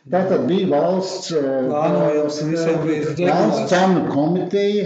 Tātad 0.10 0.48
bija 0.50 0.66
valsts, 0.72 1.30
valsts 1.70 3.68
cenu 3.70 4.00
komiteja, 4.10 4.86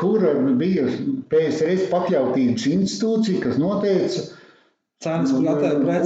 kura 0.00 0.32
bija 0.58 0.86
PSRS 1.30 1.84
pakļautības 1.92 2.64
institūcija, 2.72 3.42
kas 3.44 3.60
noteica 3.62 4.24
cenas, 5.02 5.30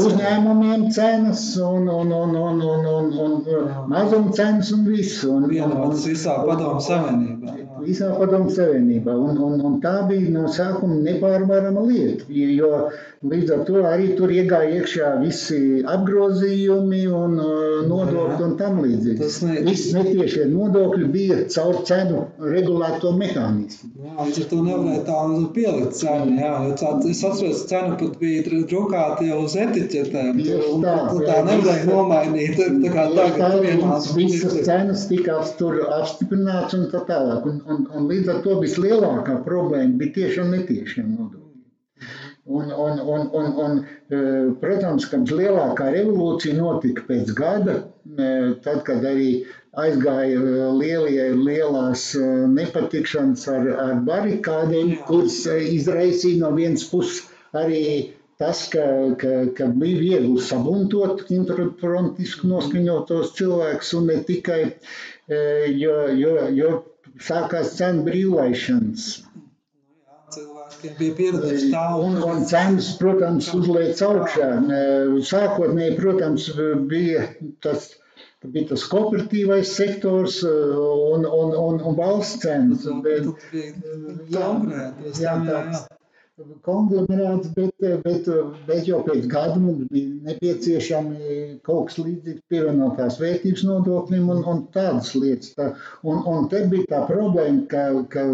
uzņēmumiem 0.04 0.84
cenas 0.98 1.46
un, 1.64 1.88
un, 1.88 2.12
un, 2.18 2.36
un, 2.42 2.60
un, 2.74 2.84
un, 2.96 3.08
un 3.24 3.88
mazuma 3.94 4.36
cenas 4.36 4.72
un 4.76 4.84
visu. 4.90 5.32
Un, 5.38 5.48
Vienotas 5.52 6.04
visā 6.12 6.36
padomu 6.44 6.84
savienībā. 6.84 7.56
Visā 7.86 8.12
padomu 8.18 8.52
savienībā. 8.52 9.14
Un, 9.14 9.40
un, 9.48 9.60
un 9.68 9.76
tā 9.84 9.96
bija 10.10 10.32
no 10.34 10.46
sākuma 10.52 10.98
nepārvarama 11.06 11.84
lieta, 11.86 12.26
jo 12.30 12.72
līdz 13.26 13.52
ar 13.54 13.62
to 13.66 13.82
arī 13.88 14.10
tur 14.18 14.32
iegāja 14.34 14.80
iekšā 14.80 15.10
visi 15.22 15.60
apgrozījumi 15.88 17.02
un 17.16 17.38
nodokļi 17.88 18.44
un 18.46 18.54
tam 18.60 18.80
līdzīgi. 18.84 19.16
Tas 19.22 19.38
ne... 19.46 19.56
Viss 19.66 19.92
netiešie 19.96 20.46
nodokļi 20.52 21.08
bija 21.14 21.38
caur 21.52 21.80
cenu 21.88 22.24
regulēto 22.42 23.12
mehānismu. 23.18 23.90
Jā, 24.04 24.14
līdz 24.28 24.40
ar 24.42 24.48
to 24.52 24.60
nevarēja 24.66 25.02
tā 25.08 25.20
pielikt 25.56 25.98
cenu. 26.00 26.36
Jā, 26.42 26.52
es 26.74 27.22
atceros, 27.30 27.64
cena 27.70 27.96
pat 28.00 28.18
bija 28.20 28.44
drukāta 28.46 29.26
jau 29.26 29.42
uz 29.46 29.56
etiķetēm. 29.64 30.42
Tieši 30.42 30.76
tā. 30.84 30.96
Tā, 31.10 31.18
tā 31.30 31.38
nevarēja 31.48 31.88
nomainīt. 31.90 32.62
Tā 32.84 32.92
kā 32.94 33.06
tagad 33.16 33.58
vienās 33.64 34.10
visas 34.16 34.56
cenas 34.66 35.06
tika 35.10 35.40
tur 35.58 35.80
apstiprināts 35.98 36.76
un 36.76 36.86
tā 36.92 37.02
tālāk. 37.08 37.46
Un, 37.48 37.60
un, 37.66 37.75
un 37.84 38.06
līdz 38.10 38.30
ar 38.34 38.38
to 38.44 38.60
vislielākā 38.62 39.40
problēma 39.46 39.98
bija 40.00 40.16
tieši 40.20 40.42
un 40.44 40.54
netiešiem 40.56 41.10
nodokļiem. 41.16 41.42
Un, 42.46 42.70
un, 42.70 42.98
un, 43.12 43.22
un, 43.34 43.46
un, 43.66 43.78
protams, 44.62 45.08
ka 45.10 45.18
lielākā 45.18 45.88
revolūcija 45.94 46.54
notika 46.54 47.02
pēc 47.08 47.32
gada, 47.34 47.80
tad, 48.62 48.84
kad 48.86 49.06
arī 49.10 49.30
aizgāja 49.76 50.42
lielie, 50.78 51.24
lielās 51.34 52.12
nepatikšanas 52.52 53.48
ar, 53.50 53.66
ar 53.86 53.96
barikādiem, 54.06 54.94
kuras 55.08 55.40
izraisīja 55.50 56.44
no 56.44 56.52
vienas 56.54 56.86
puses 56.92 57.24
arī 57.56 57.82
tas, 58.38 58.66
ka, 58.72 58.84
ka, 59.20 59.32
ka 59.56 59.68
bija 59.80 60.00
viegli 60.00 60.40
sabuntot 60.44 61.24
interfrontisku 61.32 62.50
noskaņotos 62.50 63.32
cilvēkus 63.38 63.94
un 63.98 64.10
ne 64.12 64.18
tikai, 64.28 64.60
jo, 65.82 65.96
jo, 66.20 66.34
jo 66.60 66.72
sākās 67.22 67.76
cenu 67.78 68.04
brīvlaišanas 68.06 69.10
cilvēkiem 70.36 70.96
bija 70.98 71.16
pieraduši 71.18 71.68
tā. 71.72 71.84
Un, 72.02 72.16
un 72.30 72.42
cenas, 72.50 72.90
protams, 73.00 73.50
uzliek 73.56 74.00
augšā. 74.08 74.48
Sākotnēji, 75.30 76.00
protams, 76.00 76.50
bija 76.90 77.28
tas. 77.64 77.92
Bija 78.46 78.68
tas 78.68 78.82
kooperatīvais 78.86 79.70
sektors 79.74 80.36
un, 80.46 81.24
un, 81.24 81.54
un, 81.58 81.78
un 81.88 81.96
valsts 81.98 82.44
cenas. 82.44 82.84
Bet, 83.02 83.24
jā, 84.30 84.50
jā, 85.18 85.32
jā, 85.48 85.62
konglomerāts, 86.66 87.48
bet, 87.56 87.70
bet, 88.04 88.26
bet 88.68 88.88
jau 88.88 88.98
pēc 89.06 89.28
gada 89.32 89.60
mums 89.60 89.86
bija 89.92 90.10
nepieciešami 90.26 91.36
kaut 91.68 91.88
kas 91.88 91.96
līdzīgs 92.02 92.42
pievienotās 92.52 93.16
vērtības 93.22 93.64
nodoklim 93.68 94.28
un, 94.34 94.42
un 94.52 94.60
tādas 94.74 95.14
lietas. 95.16 95.54
Tā, 95.56 95.70
un, 96.04 96.20
un 96.32 96.50
te 96.52 96.60
bija 96.72 96.90
tā 96.90 97.00
problēma, 97.08 97.64
ka, 97.72 97.86
ka 98.12 98.26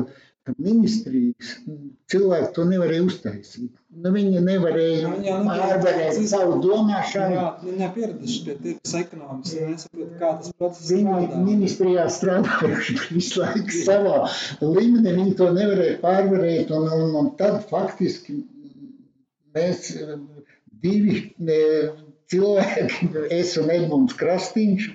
ka 0.47 0.55
ministrijas 0.59 1.53
cilvēki 2.11 2.49
to 2.57 2.65
nevarēja 2.67 3.05
uztaisīt. 3.07 3.71
Nu, 4.03 4.11
viņi 4.15 4.41
nevarēja 4.43 5.11
pārvarēt 5.47 6.19
savu 6.31 6.57
domāšanu. 6.65 7.37
Jā, 7.37 7.45
viņi 7.63 7.85
ir 7.87 7.93
pieraduši 7.97 8.39
pie 8.47 8.57
tirgus 8.65 8.95
ekonomikas, 9.01 9.55
viņi 9.59 9.75
nesaprot, 9.75 10.15
kā 10.23 10.31
tas 10.41 10.55
process 10.63 10.93
viņi 10.95 11.07
strādā. 11.13 11.43
Ministrijā 11.47 12.07
strādājuši 12.17 12.97
visu 13.19 13.43
laiku 13.45 13.77
savā 13.83 14.17
līmenī, 14.63 15.15
viņi 15.21 15.37
to 15.43 15.51
nevarēja 15.59 16.01
pārvarēt, 16.03 16.73
un, 16.79 16.89
un, 16.97 17.15
un 17.23 17.31
tad 17.39 17.61
faktiski 17.71 18.41
mēs 19.55 19.93
divi 20.83 21.21
cilvēki, 22.33 23.13
es 23.37 23.55
un 23.61 23.71
Edmunds 23.71 24.17
Krastīņš, 24.19 24.89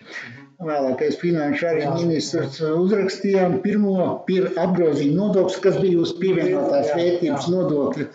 vēlākais 0.66 1.18
finanšu 1.22 1.68
arī 1.70 1.90
ministrs, 1.94 2.62
uzrakstījām 2.66 3.60
pirmo 3.66 4.08
pir, 4.30 4.48
apgrozījumu 4.58 5.18
nodokli, 5.20 5.62
kas 5.66 5.78
bija 5.84 6.00
uz 6.06 6.14
pievienotās 6.22 6.94
vērtības 6.98 7.50
nodokļa. 7.54 8.08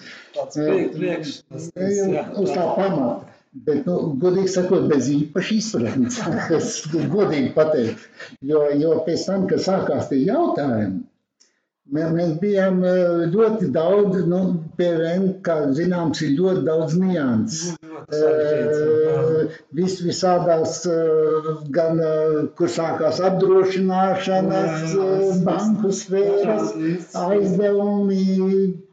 Uz 2.43 2.57
tā 2.57 2.67
pamata. 2.79 3.29
Bet, 3.53 3.83
nu, 3.85 4.15
godīgi 4.17 4.49
sakot, 4.49 4.87
bez 4.89 5.11
īpaši 5.13 5.57
izpratnes, 5.61 6.15
es 6.57 6.69
godīgi 7.13 7.51
pateiktu. 7.53 8.07
Jo, 8.49 8.63
jo 8.81 8.95
pēc 9.05 9.27
tam, 9.29 9.45
kad 9.51 9.61
sākās 9.61 10.09
tie 10.09 10.23
jautājumi, 10.25 11.03
Mēs 11.93 12.37
bijām 12.41 12.79
eh, 12.89 13.23
ļoti 13.33 13.67
daudz, 13.75 14.23
nu, 14.31 14.39
PVN, 14.79 15.25
kā 15.45 15.57
zināms, 15.77 16.23
ir 16.25 16.31
ļoti 16.39 16.63
daudz 16.69 16.95
nianses. 16.97 17.75
Uh, 18.11 19.53
vis, 19.79 19.99
visādās, 20.05 20.81
uh, 20.91 21.51
gan 21.77 22.01
kur 22.59 22.71
sākās 22.73 23.21
apdrošināšanas, 23.29 24.97
banku 25.47 25.93
sfēras, 25.95 26.73
aizdevumi, 27.23 28.25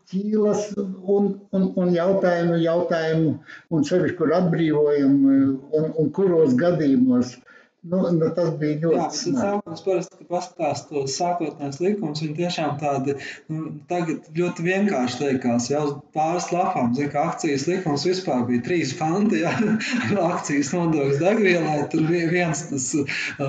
ķīlas 0.10 0.64
un, 0.80 1.28
un, 1.54 1.68
un 1.78 1.92
jautājumu, 1.94 2.58
jautājumu, 2.64 3.36
un 3.70 3.86
sevišķi, 3.90 4.18
kur 4.22 4.34
atbrīvojumu 4.40 5.36
un, 5.80 5.92
un 6.04 6.10
kuros 6.18 6.56
gadījumos. 6.60 7.36
Nu, 7.82 8.02
nu, 8.12 8.28
tas 8.36 8.50
bija 8.60 8.76
ļoti 8.82 8.98
labi. 9.00 9.18
Sākums 9.40 9.84
parasti, 9.86 10.18
kad 10.20 10.28
paskatās 10.34 10.82
tos 10.90 11.14
sākotnējos 11.16 11.78
likumus, 11.80 12.22
viņi 12.26 12.34
tiešām 12.36 12.74
tādi 12.82 13.14
nu, 13.48 13.70
tagad 13.88 14.26
ļoti 14.36 14.66
vienkārši 14.66 15.22
liekas. 15.22 15.70
Jau 15.72 15.86
uz 15.88 15.94
pāris 16.16 16.50
lapām, 16.52 16.92
zina, 16.98 17.08
ka 17.14 17.24
akcijas 17.30 17.70
likums 17.70 18.04
vispār 18.04 18.44
bija 18.50 18.66
trīs 18.66 18.92
panti, 19.00 19.40
ja 19.46 19.54
akcijas 20.34 20.74
nodoklis 20.76 21.22
degvielai, 21.22 21.78
tur 21.94 22.04
viens, 22.10 22.66
tas, 22.68 22.90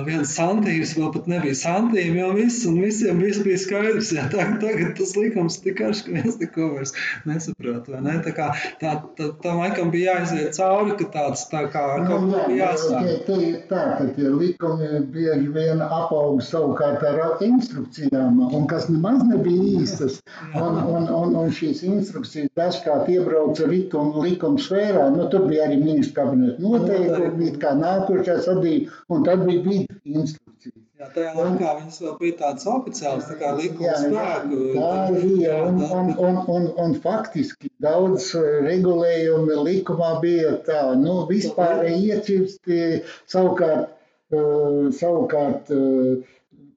viens 0.07 0.31
santīms, 0.37 0.95
vēl 0.95 1.11
pat 1.17 1.27
nebija 1.33 1.59
santīmi, 1.65 2.23
jau 2.23 2.31
viss, 2.39 2.63
un 2.71 2.79
visiem 2.85 3.19
viss 3.19 3.43
bija 3.43 3.59
skaidrs. 3.65 4.13
Ja, 4.15 4.29
tagad, 4.31 4.61
tagad 4.63 4.95
tas 5.01 5.13
likums 5.19 5.59
tik 5.59 5.75
karš, 5.81 6.05
ka 6.07 6.15
viens 6.15 6.39
neko 6.39 6.69
vairs 6.77 6.95
nesaprot, 7.27 7.91
vai 7.91 7.99
ne? 8.07 8.15
Tā 8.23 8.35
kā 8.39 8.47
tā, 8.79 8.95
tā, 9.19 9.33
tam 9.43 9.59
laikam 9.65 9.91
bija 9.91 10.15
jāiziet 10.21 10.55
cauri, 10.55 10.95
ka 11.03 11.11
tāds 11.19 11.45
tā 11.51 11.67
kā 11.75 11.85
kaut 12.07 12.27
nu, 12.29 12.31
ko 12.31 12.47
jāsāk. 12.55 13.11
Tā, 13.27 13.37
tā, 13.67 13.85
tie 14.21 14.29
likumi 14.29 14.87
bieži 15.13 15.47
vien 15.55 15.81
apaug 15.81 16.41
savukārt 16.45 17.03
ar 17.09 17.41
instrukcijām, 17.45 18.37
un 18.57 18.67
kas 18.69 18.87
nemaz 18.91 19.23
nebija 19.25 19.81
īstas. 19.81 20.19
Un, 20.53 20.77
un, 20.95 21.09
un, 21.21 21.35
un 21.41 21.55
šīs 21.57 21.81
instrukcijas 21.87 22.51
dažkārt 22.59 23.09
iebrauca 23.13 23.69
likuma, 23.71 24.25
likuma 24.25 24.61
sfērā. 24.61 25.09
Nu, 25.15 25.27
tur 25.33 25.47
bija 25.49 25.65
arī 25.69 25.81
ministra 25.81 26.21
kabineta 26.27 26.61
noteikumi, 26.61 27.55
kā 27.63 27.73
nākošais 27.79 28.49
atdīja, 28.53 28.93
un 29.09 29.27
tad 29.27 29.45
bija 29.47 29.65
vidu 29.65 29.99
instrukcijas. 30.05 30.77
Jā, 31.01 31.07
tajā 31.15 31.29
laikā 31.33 31.69
viņas 31.79 31.95
vēl 32.03 32.17
bija 32.19 32.35
tādas 32.37 32.67
oficiālas, 32.69 33.25
tā 33.25 33.35
kā 33.39 33.55
likuma 33.57 33.93
spēku. 33.97 34.57
Tā 34.75 34.89
bija, 35.15 35.55
un, 35.65 35.79
un, 35.81 36.11
un, 36.27 36.35
un, 36.55 36.67
un 36.83 36.93
faktiski 37.01 37.71
daudz 37.81 38.27
regulējumi 38.67 39.57
likumā 39.65 40.11
bija 40.21 40.51
tā, 40.67 40.83
nu, 41.01 41.23
vispār 41.31 41.87
iecirsti 41.89 43.01
savukārt 43.33 43.89
Savukārt, 44.31 45.71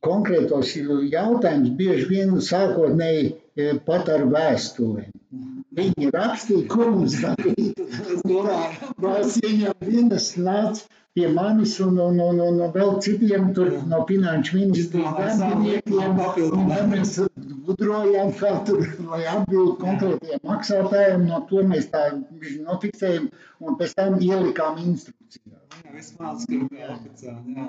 konkrētos 0.07 0.73
jautājumus 0.79 1.75
bieži 1.81 2.09
vien 2.11 2.33
sākotnēji 2.49 3.29
pat 3.87 4.09
ar 4.17 4.25
vēstulēm. 4.35 5.13
Viņi 5.79 6.11
rakstīja, 6.15 6.67
ko 6.73 6.89
mums 6.95 7.15
darīt. 7.23 7.81
Valsts 9.05 9.41
ieņem 9.49 9.87
vienas 9.89 10.29
nāca 10.49 10.85
pie 11.15 11.29
manis 11.31 11.77
un, 11.87 11.99
un, 12.03 12.19
un, 12.27 12.41
un 12.45 12.61
vēl 12.75 12.93
citiem 13.07 13.49
tur 13.57 13.71
no 13.91 14.01
finanšu 14.09 14.57
ministrijas 14.59 15.39
darbiniekiem. 15.43 16.23
Un 16.59 16.71
mēs 16.93 17.13
gudrojām, 17.69 18.33
kā 18.41 18.51
tur, 18.69 18.83
lai 19.13 19.21
atbildu 19.35 19.77
konkrētiem 19.83 20.43
maksātājiem, 20.51 21.27
no 21.31 21.39
to 21.53 21.63
mēs 21.71 21.87
tā 21.95 22.03
nofiksējam 22.67 23.31
un 23.63 23.79
pēc 23.83 23.95
tam 24.01 24.19
ielikām 24.31 24.83
instrukcijā. 24.89 25.54
Ka 25.95 26.55
ir 26.83 26.95
oficiāli, 26.99 27.59
jā. 27.59 27.69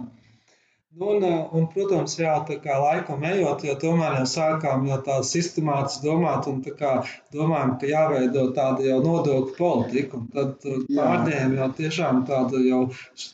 Nu, 0.97 1.05
un, 1.05 1.23
eh, 1.23 1.47
un, 1.51 1.65
protams, 1.73 2.13
jā, 2.15 2.33
tā 2.47 2.55
kā 2.63 2.77
laikam 2.79 3.23
ejot, 3.27 3.65
jo 3.67 3.73
tomēr 3.81 4.13
jau 4.15 4.27
sākām 4.31 4.85
jau 4.87 4.99
tā 5.03 5.17
sistemātiski 5.27 6.05
domāt 6.07 6.45
un 6.47 6.61
tā 6.63 6.71
kā 6.79 6.91
domājam, 7.35 7.73
ka 7.81 7.89
jāveido 7.89 8.45
tāda 8.55 8.85
jau 8.85 9.01
nodokļu 9.03 9.57
politika. 9.57 10.21
Un 10.21 10.29
tad 10.31 10.63
pārņēma 10.63 11.59
jau 11.59 11.67
tiešām 11.81 12.21
tādu 12.29 12.61
jau 12.63 12.79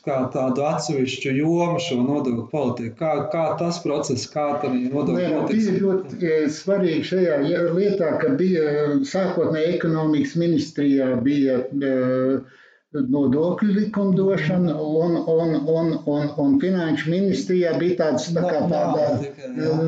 kā 0.08 0.16
tādu 0.34 0.64
atsevišķu 0.72 1.36
jomu 1.36 1.78
šo 1.84 2.00
nodokļu 2.00 2.48
politiku. 2.50 2.96
Kā, 2.98 3.12
kā 3.36 3.44
tas 3.60 3.78
process, 3.84 4.26
kā 4.32 4.48
tā 4.64 4.72
nodokļu 4.74 5.28
politika? 5.36 5.52
Bija 5.52 5.76
ļoti 5.84 6.32
eh, 6.32 6.48
svarīgi 6.56 7.06
šajā 7.12 7.38
lietā, 7.78 8.10
ka 8.24 8.34
bija 8.42 8.66
sākotnēji 9.12 9.76
ekonomikas 9.76 10.34
ministrijā 10.42 11.12
bija 11.22 11.62
uh, 11.62 12.58
nodokļu 12.92 13.74
likumdošana 13.78 14.74
un, 14.76 15.16
un, 15.16 15.54
un, 15.74 15.94
un, 16.06 16.26
un 16.44 16.58
finanšu 16.60 17.12
ministrijā 17.12 17.72
bija 17.80 17.96
tāds 18.02 18.28
tā 18.34 18.42
kā 18.44 18.60
tāda 18.68 19.06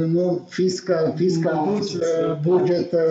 nu, 0.09 0.31
fiskāla, 0.55 1.13
fiskāla 1.19 2.39
budžeta. 2.47 3.05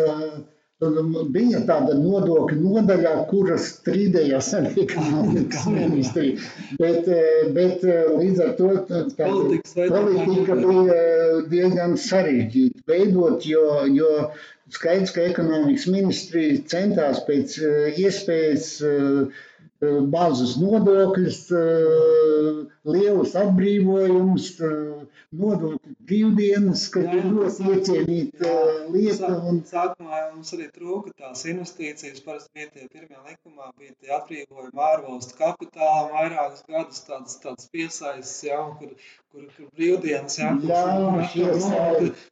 Bija 1.31 1.61
tāda 1.63 1.93
nodokļu 1.95 2.57
nodaļā, 2.59 3.11
kuras 3.29 3.69
strīdējās 3.77 4.49
ar 4.57 4.65
ekonomikas 4.83 5.67
ministriju. 5.71 6.41
Bet, 6.81 7.07
bet 7.55 7.85
līdz 7.85 8.41
ar 8.43 8.51
to 8.57 8.73
tā 8.89 9.29
politika 9.93 10.57
bija 10.57 10.97
diezgan 11.53 11.95
sarežģīta 11.95 12.83
veidot, 12.89 13.47
jo, 13.47 13.63
jo 13.95 14.11
skaidrs, 14.73 15.13
ka 15.15 15.23
ekonomikas 15.29 15.87
ministrija 15.93 16.59
centās 16.73 17.23
pēc 17.29 17.55
iespējas 18.03 18.69
uh, 18.83 19.47
mazus 20.13 20.55
nodokļus, 20.61 21.39
lielus 22.95 23.35
atbrīvojumus, 23.39 24.49
nodokļu 25.39 25.95
brīvdienas, 26.09 26.85
ka 26.93 27.03
ir 27.05 27.27
ļoti 27.29 27.69
iecienīta 27.73 28.53
lieta. 28.93 29.31
Un... 29.49 29.61
Sākumā 29.69 30.21
mums 30.33 30.53
arī 30.57 30.69
trūka 30.75 31.13
tās 31.17 31.43
investīcijas, 31.49 32.21
parasti 32.25 32.51
bija 32.59 32.71
tie 32.73 32.87
pirmie 32.91 33.19
likumā, 33.27 33.71
bija 33.79 33.95
tie 33.99 34.13
atbrīvojumi 34.19 34.85
ārvalstu 34.91 35.37
kapitālam, 35.39 36.11
vairākus 36.13 36.63
gadus 36.69 37.03
tāds, 37.07 37.37
tāds 37.43 37.69
piesaistes, 37.73 38.35
ja, 38.47 38.59
kur, 38.79 38.93
kur, 39.33 39.47
kur 39.57 39.69
brīvdienas 39.77 40.39
jākurs. 40.39 40.69
Jā, 40.69 41.27
šies, 41.33 41.69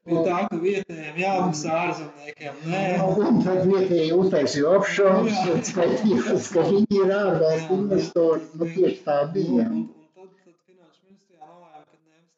bija 0.08 0.26
tā, 0.28 0.42
ka 0.52 0.60
vietējiem 0.66 1.22
jāmaksā 1.24 1.78
ārzemniekiem, 1.86 2.62
nē. 2.72 2.84
Un 3.22 3.42
tad 3.46 3.64
vietēji 3.70 4.12
uztaisīja 4.18 4.76
offshore, 4.78 5.62
skatījās, 5.72 6.52
ka 6.54 6.68
viņi 6.68 7.02
ir 7.02 7.16
ārvalstu 7.18 7.80
investori. 7.82 8.46
Nu, 8.58 8.68
tieši 8.76 9.02
tā 9.08 9.18
bija. 9.34 9.66
Un, 9.66 9.82
un, 9.82 9.90
un 10.22 10.28
tad, 10.28 10.30
tad 10.46 10.56
finanšu 10.68 11.00
ministrijā 11.08 11.48
nolēma, 11.48 11.84
ka 11.86 11.98
nevis 11.98 12.30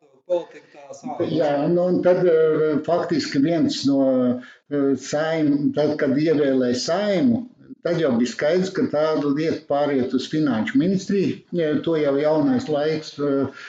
to 0.00 0.19
politiku 0.30 0.66
tā 0.74 0.96
sāk. 0.96 1.22
Jā, 1.30 1.52
nu, 1.70 1.86
un 1.92 2.02
tad 2.06 2.22
uh, 2.26 2.80
faktiski 2.86 3.42
viens 3.44 3.82
no 3.88 4.00
uh, 4.10 4.92
saim, 5.02 5.70
tad, 5.76 5.96
kad 6.00 6.14
ievēlēja 6.18 6.78
saimu, 6.84 7.42
tad 7.86 8.00
jau 8.02 8.12
bija 8.20 8.32
skaidrs, 8.34 8.72
ka 8.76 8.86
tāda 8.92 9.32
lieta 9.34 9.64
pāriet 9.70 10.14
uz 10.16 10.28
finanšu 10.30 10.78
ministriju. 10.80 11.40
To 11.86 11.96
jau 11.98 12.14
jaunais 12.20 12.68
laiks, 12.70 13.16
uh, 13.22 13.66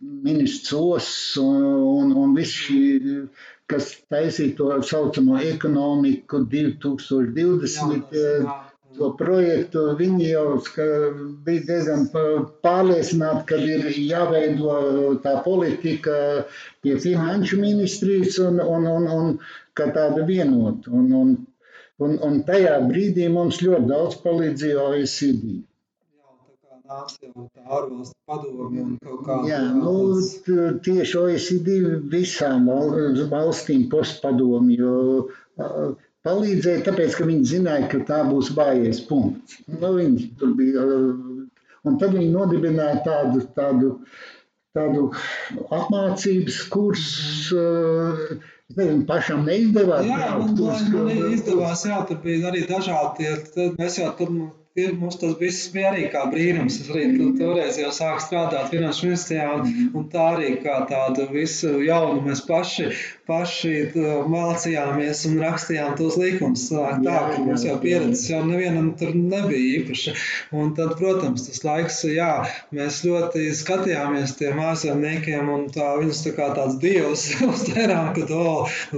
ministrs 0.00 0.74
Os 0.80 1.12
un, 1.42 1.62
un, 1.94 2.14
un 2.24 2.36
viss 2.38 2.56
šī 2.64 2.82
kas 3.70 3.92
taisīja 4.10 4.56
to 4.58 4.72
saucamo 4.82 5.38
ekonomiku 5.46 6.42
2020. 6.50 7.62
Jā, 7.62 8.00
tas, 8.10 8.18
jā 8.18 8.58
to 8.98 9.10
projektu, 9.18 9.82
viņi 9.98 10.28
jau 10.32 10.46
bija 11.46 11.62
diezgan 11.68 12.06
pārliecināti, 12.64 13.44
ka 13.50 13.58
ir 13.74 13.86
jāveido 13.96 14.74
tā 15.24 15.36
politika 15.46 16.16
pie 16.82 16.96
finanšu 17.04 17.60
ministrijas 17.62 18.38
un, 18.46 18.60
un, 18.64 18.88
un, 18.96 19.08
un 19.16 19.32
ka 19.78 19.90
tāda 19.96 20.26
vienota. 20.28 20.90
Un, 20.90 21.08
un, 21.22 21.32
un, 22.02 22.16
un 22.28 22.38
tajā 22.48 22.76
brīdī 22.90 23.28
mums 23.32 23.62
ļoti 23.64 23.90
daudz 23.94 24.20
palīdzēja 24.26 24.86
OECD. 24.90 25.58
nāca 26.90 27.22
jau 27.22 27.44
tā 27.54 27.62
ārvalstu 27.70 28.16
padomi 28.26 28.80
un 28.82 28.94
kaut 29.04 29.20
kā. 29.26 29.34
Jā, 29.46 29.60
nu, 29.76 29.92
tieši 30.86 31.18
OECD 31.20 31.68
visām 32.10 32.66
val- 32.66 33.20
valstīm 33.30 33.86
postpadomi, 33.92 34.80
jo 34.82 34.94
palīdzēja, 36.26 36.82
tāpēc, 36.88 37.14
ka 37.18 37.26
viņi 37.28 37.48
zināja, 37.54 37.88
ka 37.92 38.00
tā 38.08 38.20
būs 38.28 38.50
vājais 38.56 39.00
punkts. 39.08 39.60
Nu, 39.70 39.94
viņi 39.96 40.26
tur 40.40 40.52
bija, 40.58 40.84
ā, 40.84 41.00
un 41.88 41.98
tad 42.02 42.14
viņi 42.16 42.30
nodibināja 42.34 43.00
tādu, 43.06 43.42
tādu, 43.56 43.92
tādu 44.76 45.06
apmācības 45.74 46.58
kursus, 46.72 47.50
ā, 47.56 47.66
es 48.70 48.76
nezinu, 48.78 49.06
pašam 49.08 49.44
neizdevās. 49.48 50.04
Jā, 50.06 50.30
man, 50.38 50.54
uz- 50.54 50.86
man, 50.92 51.08
man 51.10 51.34
izdevās, 51.34 51.86
jā, 51.88 52.00
tur 52.10 52.20
bija 52.24 52.50
arī 52.52 52.66
dažādi 52.68 53.30
tad 53.54 53.80
mēs 53.80 53.98
jau 54.02 54.12
tur, 54.18 54.34
tie- 54.76 54.92
mums 54.96 55.16
tas 55.20 55.34
viss 55.40 55.68
bija 55.74 55.90
arī 55.92 56.04
kā 56.12 56.24
brīnums. 56.32 56.76
Es 56.80 56.88
arī 56.92 57.06
toreiz 57.38 57.78
jau 57.80 57.90
sāku 57.94 58.22
strādāt 58.22 58.70
finanšu 58.70 59.08
ministrijā, 59.08 59.46
un, 59.58 59.90
un 59.98 60.04
tā 60.12 60.26
arī 60.36 60.52
kā 60.62 60.76
tādu 60.90 61.26
visu 61.32 61.80
jaunu 61.84 62.22
mēs 62.26 62.44
paši, 62.46 62.90
paši 63.30 63.72
tā, 63.94 64.12
mācījāmies 64.30 65.24
un 65.30 65.38
rakstījām 65.42 65.96
tos 65.98 66.16
likumus. 66.20 66.68
Tā, 66.70 67.16
ka 67.32 67.42
mums 67.42 67.64
jau 67.66 67.76
pieredzes 67.82 68.28
jau 68.30 68.40
nevienam 68.46 68.92
tur 69.00 69.10
nebija 69.14 69.80
īpaši. 69.80 70.14
Un 70.56 70.72
tad, 70.78 70.94
protams, 71.00 71.46
tas 71.48 71.62
laiks, 71.66 72.00
jā, 72.10 72.30
mēs 72.74 73.02
ļoti 73.06 73.48
skatījāmies 73.60 74.36
tiem 74.38 74.58
mājasemniekiem 74.60 75.50
un 75.54 75.66
tā, 75.74 75.92
viņus 76.00 76.22
tā 76.28 76.34
kā 76.38 76.50
tāds 76.56 76.78
dievs 76.82 77.26
uztvērām, 77.50 78.12
ka 78.16 78.26
to 78.30 78.44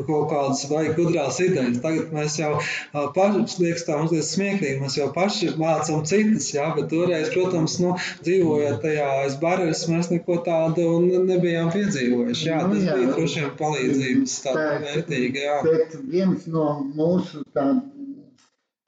kaut 0.06 0.28
kādas 0.32 0.64
vai 0.70 0.84
gudrās 0.96 1.40
idejas. 1.44 1.80
Tagad 1.84 2.12
mēs 2.14 2.38
jau 2.40 2.54
ā, 2.60 3.06
paši, 3.16 3.58
liekas 3.64 3.86
tā 3.88 3.98
mazliet 4.00 4.28
smieklīgi, 4.28 4.80
mēs 4.84 4.98
jau 5.00 5.08
paši 5.14 5.52
mācām 5.62 6.02
citas, 6.08 6.48
jā, 6.54 6.68
bet 6.76 6.90
toreiz, 6.92 7.30
protams, 7.34 7.78
nu, 7.82 7.94
dzīvojot 8.26 8.82
tajā 8.84 9.08
aiz 9.22 9.38
baras, 9.42 9.84
mēs 9.90 10.10
neko 10.12 10.40
tādu 10.46 10.88
nebijām 11.30 11.72
piedzīvojuši. 11.74 12.48
Jā, 12.50 12.60
Nu, 12.62 12.74
tas 12.76 12.88
jā. 12.88 12.98
bija 12.98 13.14
droši 13.16 13.40
vien 13.42 13.54
palīdzības 13.62 14.36
tāda 14.46 14.66
vērtīga, 14.84 15.46
jā. 15.46 15.56
Bet 15.66 15.96
viens 16.12 16.44
no 16.50 16.66
mūsu 16.98 17.46
tām, 17.56 17.80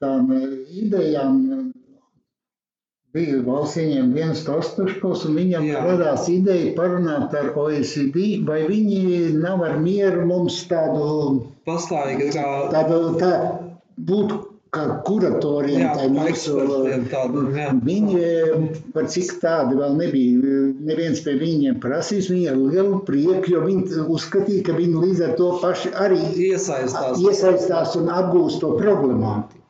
tām 0.03 0.31
eh, 0.37 0.53
idejām 0.85 1.41
eh, 1.59 1.65
bija 3.15 3.41
valsts 3.47 3.79
ieņem 3.79 4.09
viens 4.17 4.41
Kostuškos, 4.47 5.25
un 5.29 5.37
viņam 5.39 5.67
Jā. 5.69 5.83
radās 5.87 6.27
ideja 6.33 6.73
parunāt 6.79 7.35
ar 7.39 7.53
OECD, 7.63 8.41
vai 8.49 8.65
viņi 8.67 9.37
nav 9.39 9.63
ar 9.67 9.79
mieru 9.83 10.25
mums 10.31 10.57
tādu, 10.71 11.05
Pastāvīgi 11.69 12.33
kā, 12.35 12.49
tādu 12.75 12.99
tā, 13.21 13.31
būt 14.11 14.35
kā 14.75 14.85
kuratoriem 15.07 15.81
jā, 15.81 15.91
kā 15.97 16.07
mūsu. 16.11 16.29
ekspertiem 16.33 17.05
tādu, 17.13 17.43
jā. 17.55 17.71
Viņi, 17.89 18.21
eh, 18.21 18.79
par 18.95 19.09
cik 19.15 19.35
tādi 19.43 19.79
vēl 19.81 19.97
nebija, 20.01 20.55
neviens 20.91 21.23
pie 21.25 21.37
viņiem 21.41 21.81
prasīs, 21.83 22.31
viņi 22.33 22.49
ar 22.53 22.61
lielu 22.61 23.03
prieku, 23.09 23.55
jo 23.55 23.65
viņi 23.67 24.07
uzskatīja, 24.17 24.65
ka 24.69 24.79
viņi 24.79 25.05
līdz 25.07 25.27
ar 25.29 25.37
to 25.41 25.51
paši 25.63 25.93
arī 26.07 26.23
Iesaistās. 26.51 27.21
iesaistās 27.23 27.95
un 28.01 28.11
apgūst 28.13 28.61
to 28.65 28.75
problemātiku. 28.81 29.61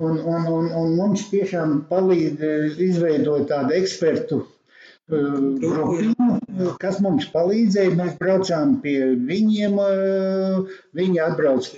Un, 0.00 0.16
un, 0.24 0.46
un, 0.48 0.70
un 0.72 0.94
mums 0.96 1.26
tiešām 1.28 1.82
palīdz 1.90 2.40
eh, 2.40 2.78
izveidot 2.86 3.44
tādu 3.50 3.74
ekspertu 3.76 4.38
eh, 4.40 5.34
grupiņu, 5.60 6.70
kas 6.80 7.02
mums 7.04 7.28
palīdzēja. 7.34 7.92
Mēs 7.98 8.16
braucām 8.22 8.78
pie 8.80 9.12
viņiem, 9.28 9.76
eh, 9.84 10.78
viņi 10.96 11.20
atbrauc 11.26 11.68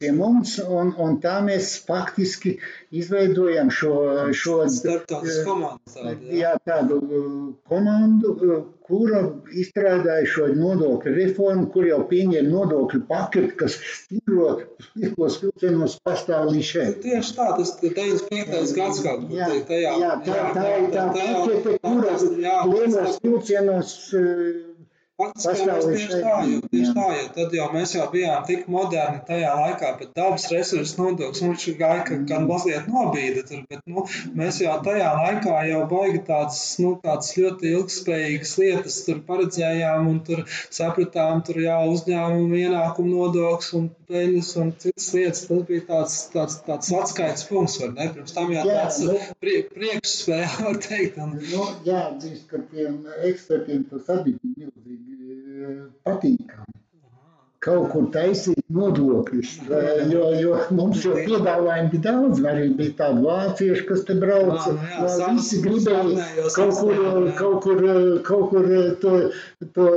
pie 0.00 0.10
mums, 0.12 0.58
un, 0.62 0.90
un 1.00 1.16
tā 1.22 1.38
mēs 1.44 1.72
faktiski 1.88 2.56
izveidojam 2.92 3.70
šo, 3.72 3.92
šo 4.36 4.58
komandas 5.46 5.96
tādu, 5.96 6.26
jā. 6.28 6.40
jā, 6.40 6.52
tādu 6.68 6.98
uh, 7.00 7.24
komandu, 7.70 8.34
uh, 8.34 8.62
kura 8.90 9.20
izstrādāja 9.54 10.26
šo 10.26 10.48
nodokļu 10.58 11.12
reformu, 11.16 11.68
kur 11.74 11.86
jau 11.86 12.00
pieņēma 12.10 12.50
nodokļu 12.50 13.02
paketi, 13.10 13.52
kas 13.60 13.76
liekos 14.98 15.38
vilcienos 15.44 15.98
pastāv 16.04 16.50
līdz 16.50 16.66
šeit. 16.72 16.98
Tieši 17.04 17.36
tā, 17.36 17.48
tas 17.60 17.74
ir 17.86 17.94
95. 17.96 18.74
gads 18.80 19.02
kur 19.04 19.28
Jā, 19.36 19.50
tajā. 19.68 19.94
jā, 20.02 20.10
tā, 20.26 20.40
tā 20.56 20.66
ir 20.80 20.90
tā 20.94 21.06
tajā- 21.14 21.38
pakete, 21.44 21.78
kura 21.86 22.18
jā, 22.46 22.58
lielos 22.72 23.22
vilcienos 23.24 23.94
uh, 24.18 24.18
Faktiski 24.18 24.18
pastāv 24.18 24.18
mēs 24.18 24.18
līdz 24.18 24.18
tieši 24.20 24.48
šeit. 24.50 24.66
tā, 24.66 24.69
jo, 26.50 26.60
tieši 26.72 26.86
Jā. 26.88 26.94
tā, 26.96 27.06
jo 27.18 27.26
tad 27.36 27.54
jau 27.56 27.66
mēs 27.74 27.94
jau 27.96 28.06
bijām 28.12 28.46
tik 28.48 28.66
moderni 28.72 29.20
tajā 29.28 29.52
laikā, 29.60 29.92
bet 30.00 30.12
dabas 30.16 30.46
resursu 30.52 30.98
nodoklis 31.02 31.44
mums 31.44 31.64
šī 31.66 31.76
gāja, 31.80 32.04
ka 32.08 32.18
gan 32.30 32.48
mazliet 32.50 32.88
nobīda 32.90 33.44
tur, 33.48 33.62
bet, 33.70 33.84
nu, 33.90 34.06
mēs 34.40 34.60
jau 34.64 34.76
tajā 34.86 35.10
laikā 35.18 35.60
jau 35.70 35.82
baigi 35.92 36.22
tādas, 36.28 36.62
nu, 36.82 36.94
tādas 37.04 37.32
ļoti 37.38 37.74
ilgspējīgas 37.76 38.56
lietas 38.62 39.00
tur 39.06 39.22
paredzējām 39.28 40.10
un 40.10 40.20
tur 40.26 40.44
sapratām, 40.50 41.44
tur 41.46 41.60
jau 41.64 41.80
uzņēmumu 41.94 42.62
ienākumu 42.64 43.14
nodoklis 43.14 43.72
un 43.78 43.90
peļņas 44.10 44.50
un 44.62 44.72
citas 44.82 45.08
lietas. 45.16 45.44
Tas 45.50 45.62
bija 45.68 45.84
tāds, 45.88 46.16
tāds, 46.34 46.58
tāds 46.66 46.92
atskaites 47.00 47.46
punkts, 47.50 47.78
var 47.82 47.94
ne? 47.96 48.08
Pirms 48.14 48.36
tam 48.36 48.52
jau 48.54 48.64
Jā, 48.66 48.80
tāds 48.80 49.00
nu. 49.06 49.16
prie, 49.42 49.60
priekšspēja, 49.74 50.50
var 50.66 50.80
teikt. 50.86 51.20
Un, 51.24 51.36
nu, 51.38 51.68
jāatzīst, 51.86 52.46
ka 52.50 52.62
tiem 52.72 53.00
ekspertiem 53.30 53.86
tas 53.90 54.10
arī 54.16 54.36
bija 54.40 54.70
milzīgi 54.70 55.09
patīkami. 56.06 56.76
kaut 57.60 57.90
kur 57.92 58.06
taisīt 58.14 58.62
nodokļus. 58.72 59.50
Jo, 60.08 60.22
jo 60.40 60.54
mums 60.72 61.02
jau 61.04 61.12
piedāvājumi 61.26 61.90
bija 61.92 62.04
daudz, 62.06 62.40
arī 62.52 62.70
bija 62.78 62.94
tādi 63.02 63.24
vācieši, 63.26 63.84
kas 63.90 64.06
te 64.08 64.16
brauca. 64.22 64.72
Jā, 64.94 65.28
Visi 65.34 65.60
gribēja 65.66 66.46
kaut 66.56 66.78
kur, 66.78 66.94
jā. 66.96 67.34
kaut 67.36 67.60
kur, 67.66 67.84
kaut 68.30 68.46
kur 68.54 68.70
to, 69.02 69.12
to, 69.76 69.90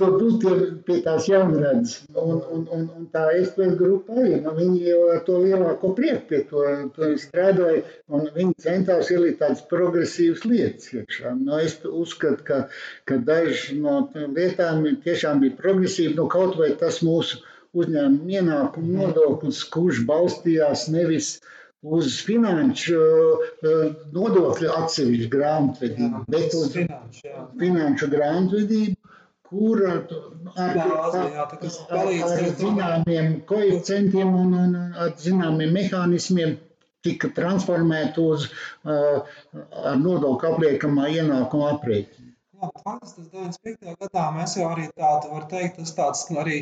to 0.00 0.08
būt 0.16 0.46
pie, 0.86 0.96
tās 1.04 1.28
jaunredzes. 1.30 2.06
Un, 2.14 2.40
un, 2.54 2.64
un, 2.76 2.86
un 2.96 3.06
tā 3.14 3.26
eksperta 3.36 3.76
grupa 3.80 4.16
arī, 4.16 4.40
nu, 4.44 4.54
viņi 4.56 4.80
jau 4.86 5.00
ar 5.14 5.22
to 5.26 5.38
lielāko 5.44 5.92
prieku 5.98 6.26
pie 6.30 6.40
to, 6.50 6.64
to 6.96 7.12
strādāja, 7.20 7.84
un 8.10 8.26
viņi 8.34 8.56
centās 8.64 9.12
ielikt 9.14 9.40
tādas 9.42 9.62
progresīvas 9.70 10.46
lietas 10.48 10.90
iekšā. 10.96 11.36
Nu, 11.44 11.60
es 11.60 11.78
uzskatu, 11.84 12.46
ka, 12.48 12.60
ka 13.08 13.20
dažas 13.28 13.70
no 13.76 14.00
lietām 14.36 14.86
tiešām 15.04 15.44
bija 15.44 15.58
progresīvi, 15.60 16.16
nu, 16.18 16.26
kaut 16.32 16.58
vai 16.60 16.72
tas 16.80 17.02
mūsu 17.06 17.42
uzņēmuma 17.76 18.36
ienākumu 18.40 18.96
nodoklis, 18.98 19.62
kurš 19.74 20.02
balstījās 20.08 20.88
nevis 20.90 21.36
uz 21.82 22.18
finanšu 22.26 22.98
eh, 23.00 23.84
nodokļu 24.16 24.72
atsevišķu 24.80 25.30
grāmatvedību, 25.32 26.24
bet 26.32 26.56
uz 26.56 26.74
finanšu, 26.74 27.36
finanšu 27.62 28.10
grāmatvedību, 28.12 28.96
ar, 29.50 30.76
jā, 30.78 31.44
tā 31.50 31.58
kas 31.60 31.78
ar, 31.82 31.92
palīdz 31.92 32.34
ar 32.36 32.50
zināmiem 32.62 33.30
koeficientiem 33.50 34.34
un, 34.42 34.56
un 34.64 34.76
ar 35.04 35.14
zināmiem 35.18 35.72
mehānismiem 35.74 36.56
tika 37.06 37.30
transformēta 37.36 38.22
uz 38.22 38.46
uh, 38.46 39.36
ar 39.92 40.00
nodokļu 40.00 40.52
apliekamā 40.54 41.08
ienākuma 41.16 41.72
aprēķinu. 41.76 42.30
Jā, 42.60 42.68
tas 42.76 43.14
95. 43.16 43.94
gadā 44.02 44.26
mēs 44.36 44.54
jau 44.58 44.66
arī 44.68 44.86
tādu, 44.92 45.30
var 45.32 45.46
teikt, 45.48 45.78
tas 45.80 45.94
tāds 45.96 46.26
arī 46.42 46.58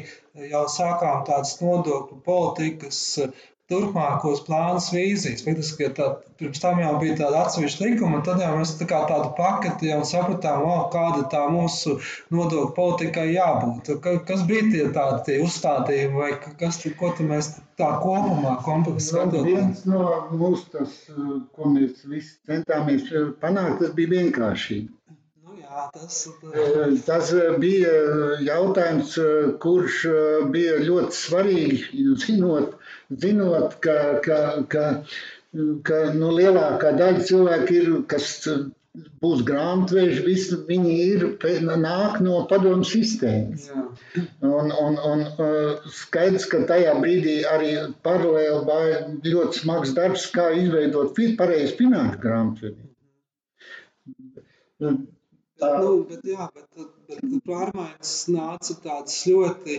jau 0.53 0.65
sākām 0.71 1.25
tādas 1.27 1.57
nodokļu 1.59 2.21
politikas 2.29 3.01
eh, 3.25 3.33
turpmākos 3.69 4.41
plānus 4.47 4.87
vīzijas. 4.95 5.43
Faktiski, 5.45 5.89
tā, 5.97 6.07
pirms 6.41 6.61
tam 6.63 6.79
jau 6.81 6.95
bija 7.03 7.17
tāda 7.21 7.43
atsevišķa 7.45 7.85
likuma, 7.85 8.19
un 8.21 8.25
tad 8.27 8.41
jau 8.41 8.51
mēs 8.57 8.73
tā 8.81 8.87
kā 8.89 9.03
tādu 9.11 9.31
paketi 9.37 9.91
jau 9.91 10.01
sapratām, 10.09 10.63
wow, 10.65 10.87
kāda 10.95 11.27
tā 11.35 11.43
mūsu 11.53 11.99
nodokļu 12.33 12.73
politikai 12.79 13.27
jābūt. 13.35 13.93
Ka, 14.05 14.17
kas 14.31 14.45
bija 14.49 14.67
tie 14.73 14.85
tādi 14.97 15.23
tie 15.29 15.39
uzstādījumi, 15.45 16.17
vai 16.23 16.31
ka- 16.41 16.55
kas, 16.65 16.81
ko 16.99 17.13
tu 17.19 17.29
mēs 17.29 17.53
tā 17.79 17.91
kopumā 18.03 18.57
kompakts 18.65 19.13
Nu, 19.13 19.19
skatoties? 19.19 19.45
viens 19.53 19.85
no 19.87 20.05
mūsu, 20.33 20.65
tas, 20.73 20.95
ko 21.55 21.69
mēs 21.77 22.07
visi 22.09 22.39
centāmies 22.49 23.05
panākt, 23.45 23.83
tas 23.85 23.93
bija 23.99 24.15
vienkāršība. 24.17 24.95
Nu, 25.45 25.59
jā, 25.61 25.85
tas, 25.95 26.23
Eh, 26.49 26.97
Tas 27.07 27.31
bija 27.61 27.93
jautājums, 28.47 29.13
kurš 29.63 29.99
eh, 30.09 30.47
bija 30.55 30.79
ļoti 30.85 31.17
svarīgi, 31.19 32.07
zinot, 32.25 32.78
zinot 33.11 33.79
ka, 33.85 34.21
ka, 34.25 34.39
ka, 34.69 34.85
ka 35.89 36.01
nu, 36.17 36.33
lielākā 36.37 36.93
daļa 36.99 37.25
cilvēku 37.29 37.79
ir, 37.79 37.89
kas 38.11 38.27
būs 39.23 39.43
grāmatveži, 39.47 40.23
visi 40.27 40.57
viņi 40.69 40.95
ir, 41.05 41.25
nāk 41.83 42.19
no 42.25 42.41
padomu 42.51 42.87
sistēmas. 42.89 43.69
Un, 44.43 44.73
un, 44.73 44.99
un 45.11 45.25
eh, 45.29 45.91
skaidrs, 46.01 46.49
ka 46.51 46.65
tajā 46.71 46.97
brīdī 47.03 47.37
arī 47.49 47.75
paralēli 48.07 48.65
bija 48.69 49.03
ļoti 49.35 49.63
smags 49.63 49.95
darbs, 49.99 50.27
kā 50.35 50.51
izveidot 50.63 51.15
pareizu 51.39 51.77
finanšu 51.79 52.23
grāmatvedību. 52.25 52.89
Bet, 55.59 55.81
nu, 55.83 55.95
bet, 56.07 56.23
jā, 56.23 56.45
bet, 56.55 56.87
bet 57.11 57.23
pārmaiņas 57.49 58.15
nāca 58.31 58.77
tādas 58.85 59.17
ļoti 59.27 59.79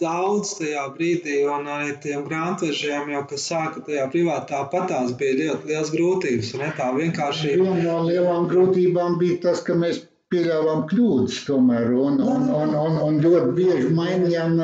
daudz 0.00 0.54
tajā 0.58 0.84
brīdī, 0.96 1.36
un 1.54 1.68
arī 1.70 1.92
tiem 2.02 2.24
grāmatvežiem 2.26 3.12
jau, 3.14 3.20
kas 3.30 3.46
sāka 3.52 3.82
tajā 3.86 4.08
privātā 4.14 4.64
patās, 4.72 5.12
bija 5.20 5.36
ļoti 5.38 5.70
liels 5.70 5.92
grūtības. 5.94 6.54
Un 6.56 6.64
ne 6.64 6.70
tā 6.78 6.88
vienkārši. 6.96 7.52
Viena 7.60 7.76
no 7.84 7.98
lielām 8.08 8.48
grūtībām 8.50 9.20
bija 9.20 9.38
tas, 9.44 9.62
ka 9.66 9.76
mēs 9.78 10.02
pieļāvām 10.34 10.84
kļūdas 10.90 11.38
tomēr, 11.46 11.90
un, 11.94 12.20
un, 12.22 12.50
un, 12.54 12.74
un, 12.80 12.98
un 13.06 13.22
ļoti 13.22 13.54
bieži 13.56 13.94
mainījām, 13.94 14.58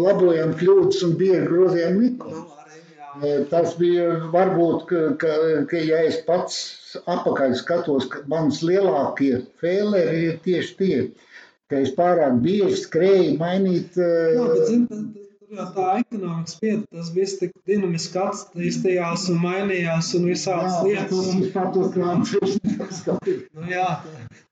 labojām 0.00 0.56
kļūdas 0.60 1.04
un 1.08 1.16
bieži 1.20 1.44
grozījām 1.50 2.00
likumus. 2.04 2.52
Nu, 3.16 3.30
tas 3.48 3.76
bija 3.80 4.10
varbūt, 4.32 4.82
ka, 4.90 5.04
ka, 5.20 5.36
ka 5.70 5.80
ja 5.80 6.02
es 6.04 6.18
pats 6.26 6.58
apakaļ 7.04 7.54
skatos, 7.60 8.08
ka 8.12 8.22
mans 8.30 8.62
lielākie 8.66 9.44
fēleri 9.62 10.24
ir 10.30 10.40
tieši 10.44 10.74
tie, 10.80 10.98
ka 11.70 11.82
es 11.84 11.94
pārāk 11.96 12.40
bieži 12.44 12.80
skrēju 12.82 13.36
mainīt. 13.40 13.96
Jā, 13.98 14.48
bet, 14.50 14.64
zin, 14.70 14.84
tur 14.90 15.60
jau 15.60 15.68
tā 15.76 15.88
ekonomikas 16.02 16.58
vieta, 16.62 16.82
tas 16.94 17.12
viss 17.14 17.38
tik 17.40 17.54
dinamiski 17.68 18.20
attīstījās 18.22 19.28
un 19.32 19.40
mainījās 19.44 20.12
un 20.18 20.28
visādas 20.30 20.80
lietas. 20.86 21.30
Jā, 21.30 21.38
tas 21.42 21.54
pat 21.54 21.72
tos 21.76 21.92
krāpšanas. 21.94 23.40
Nu 23.56 23.70
jā, 23.70 23.88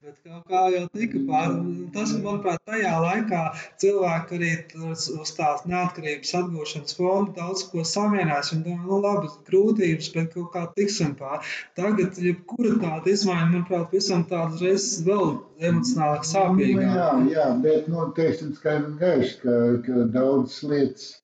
Bet 0.05 0.17
kaut 0.21 0.51
kā 0.53 0.63
jau 0.69 0.81
tika 0.93 1.21
pār, 1.29 1.53
tas, 1.95 2.11
manuprāt, 2.25 2.59
tajā 2.69 2.91
laikā 3.05 3.39
cilvēki 3.85 4.37
arī 4.39 4.51
uz 4.89 5.31
tās 5.39 5.63
neatkarības 5.71 6.33
atgūšanas 6.41 6.97
fonda 6.99 7.33
daudz 7.39 7.63
ko 7.71 7.87
savienās. 7.89 8.51
Viņi 8.53 8.67
domā, 8.67 8.85
nu 8.91 8.99
labi, 9.01 9.31
grūtības, 9.49 10.11
bet 10.19 10.29
kaut 10.37 10.51
kā 10.59 10.67
tiksim 10.77 11.17
pār. 11.23 11.49
Tagad, 11.81 12.21
jebkura 12.29 12.75
tāda 12.85 13.15
izmaiņa, 13.15 13.49
manuprāt, 13.55 13.97
visam 13.97 14.29
tādas 14.35 14.61
reizes 14.67 15.01
vēl 15.09 15.39
emocionālāk 15.71 16.29
sāpīgāk. 16.35 16.85
Nu, 16.85 17.01
jā, 17.01 17.11
jā, 17.39 17.51
bet, 17.65 17.89
nu, 17.95 18.05
teiksim, 18.21 18.53
skaidrs 18.61 19.01
gaiši, 19.01 19.37
ka, 19.47 19.59
ka 19.89 20.09
daudz 20.21 20.61
lietas 20.69 21.15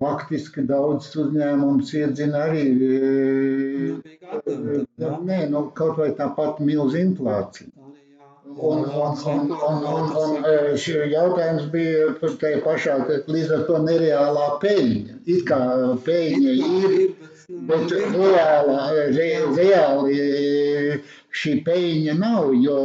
Faktiski 0.00 0.60
daudz 0.68 1.06
uzņēmums 1.20 1.92
iedzina 1.96 2.42
arī. 2.50 2.64
Nu, 5.00 5.12
nē, 5.28 5.38
nu, 5.52 5.62
kaut 5.78 6.00
vai 6.00 6.10
tāpat 6.18 6.60
milz 6.64 6.96
inflācija. 7.00 7.85
Un, 8.46 8.84
un, 8.84 9.18
un, 9.26 9.50
un, 9.50 9.84
un, 9.84 10.12
un 10.22 10.76
šī 10.80 11.08
jautājums 11.12 11.66
bija 11.72 12.12
par 12.20 12.36
tai 12.40 12.52
pašā, 12.64 12.94
līdz 13.28 13.50
ar 13.56 13.64
to 13.68 13.80
nereālā 13.84 14.46
peļņa. 14.62 15.16
It 15.34 15.42
kā 15.48 15.58
peļņa 16.06 16.54
ir, 16.54 16.94
bet 17.68 17.92
reāla, 18.14 18.78
re, 19.18 19.28
reāli 19.58 20.20
šī 21.42 21.56
peļņa 21.66 22.16
nav, 22.22 22.54
jo, 22.62 22.78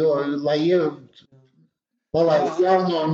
jo 0.00 0.16
lai 0.48 0.58
palaist 2.12 2.58
jauno 2.64 3.04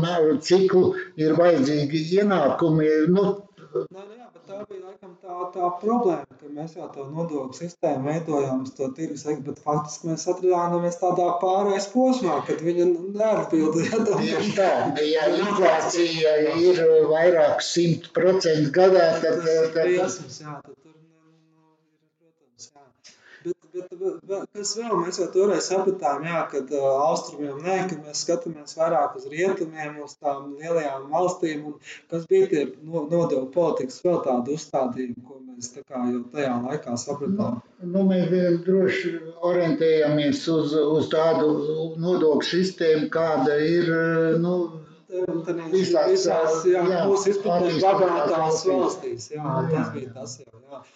ciklu, 0.48 0.94
ir 1.20 1.36
vajadzīgi 1.38 2.04
ienākumi. 2.22 2.88
Nu, 3.12 3.26
bet 3.74 4.42
tā 4.46 4.62
bija 4.64 4.86
laikam 4.86 5.07
tā, 5.28 5.36
tā 5.54 5.68
problēma, 5.82 6.36
ka 6.40 6.50
mēs 6.54 6.74
jau 6.78 6.88
to 6.94 7.04
nodokļu 7.12 7.56
sistēmu 7.58 8.08
veidojām 8.08 8.62
uz 8.64 8.72
to 8.78 8.88
tirgus, 8.96 9.26
bet 9.46 9.60
faktiski 9.64 10.10
mēs 10.10 10.24
atradāmies 10.32 10.98
tādā 11.02 11.28
pārējais 11.42 11.88
posmā, 11.92 12.38
kad 12.48 12.62
viņa 12.64 12.88
neatbildēja. 13.18 14.00
Tieši 14.08 14.54
tā, 14.56 14.70
ja 15.04 15.28
inflācija 15.36 16.34
ir 16.64 16.82
vairāk 17.12 17.64
simt 17.64 18.10
procentu 18.16 18.72
gadā, 18.80 19.10
tad, 19.22 19.44
tad, 19.44 19.72
tad, 19.76 19.76
tad, 19.76 19.94
jā, 19.94 20.08
tad 20.08 20.74
tur, 20.74 20.96
nu, 20.96 21.30
nu, 21.52 21.68
protams, 22.24 22.72
jā. 22.72 22.86
Bet, 23.44 23.56
bet 23.74 23.87
kas 24.54 24.72
vēl 24.78 24.94
mēs 25.02 25.18
jau 25.20 25.26
toreiz 25.34 25.68
sapratām, 25.70 26.24
jā, 26.26 26.40
kad 26.52 26.70
uh, 26.74 26.86
austrumiem 27.08 27.60
nē, 27.64 27.76
kad 27.90 28.00
mēs 28.04 28.22
skatāmies 28.24 28.76
vairāk 28.78 29.16
uz 29.18 29.26
rietumiem, 29.32 29.98
uz 30.04 30.16
tām 30.18 30.54
lielajām 30.60 31.08
valstīm, 31.12 31.64
un 31.70 31.76
kas 32.12 32.26
bija 32.30 32.48
tie 32.52 32.64
nodokļu 32.82 33.44
politikas 33.54 34.00
vēl 34.04 34.20
tādi 34.26 34.56
uzstādījumi, 34.58 35.24
ko 35.28 35.38
mēs 35.42 35.72
tā 35.74 35.84
kā 35.86 36.02
jau 36.10 36.24
tajā 36.34 36.52
laikā 36.66 36.98
sapratām. 37.04 37.62
Nu, 37.80 37.92
nu 37.94 38.04
mēs 38.10 38.60
droši 38.66 39.14
orientējamies 39.50 40.44
uz, 40.54 40.76
uz 40.98 41.08
tādu 41.14 41.50
nodokļu 42.02 42.50
sistēmu, 42.52 43.10
kāda 43.14 43.58
ir, 43.64 43.90
nu, 44.44 44.54
visās, 45.72 46.12
visās 46.12 46.62
jā, 46.68 46.84
jā, 46.84 47.02
mūsu 47.08 47.34
izpratnē 47.34 47.74
bagātās 47.82 48.64
valstīs. 48.68 49.32
Jā, 49.34 49.42
jā, 49.42 49.68
tas 49.74 49.92
bija 49.96 50.14
tas 50.20 50.40
jau, 50.44 50.64
jā 50.68 50.86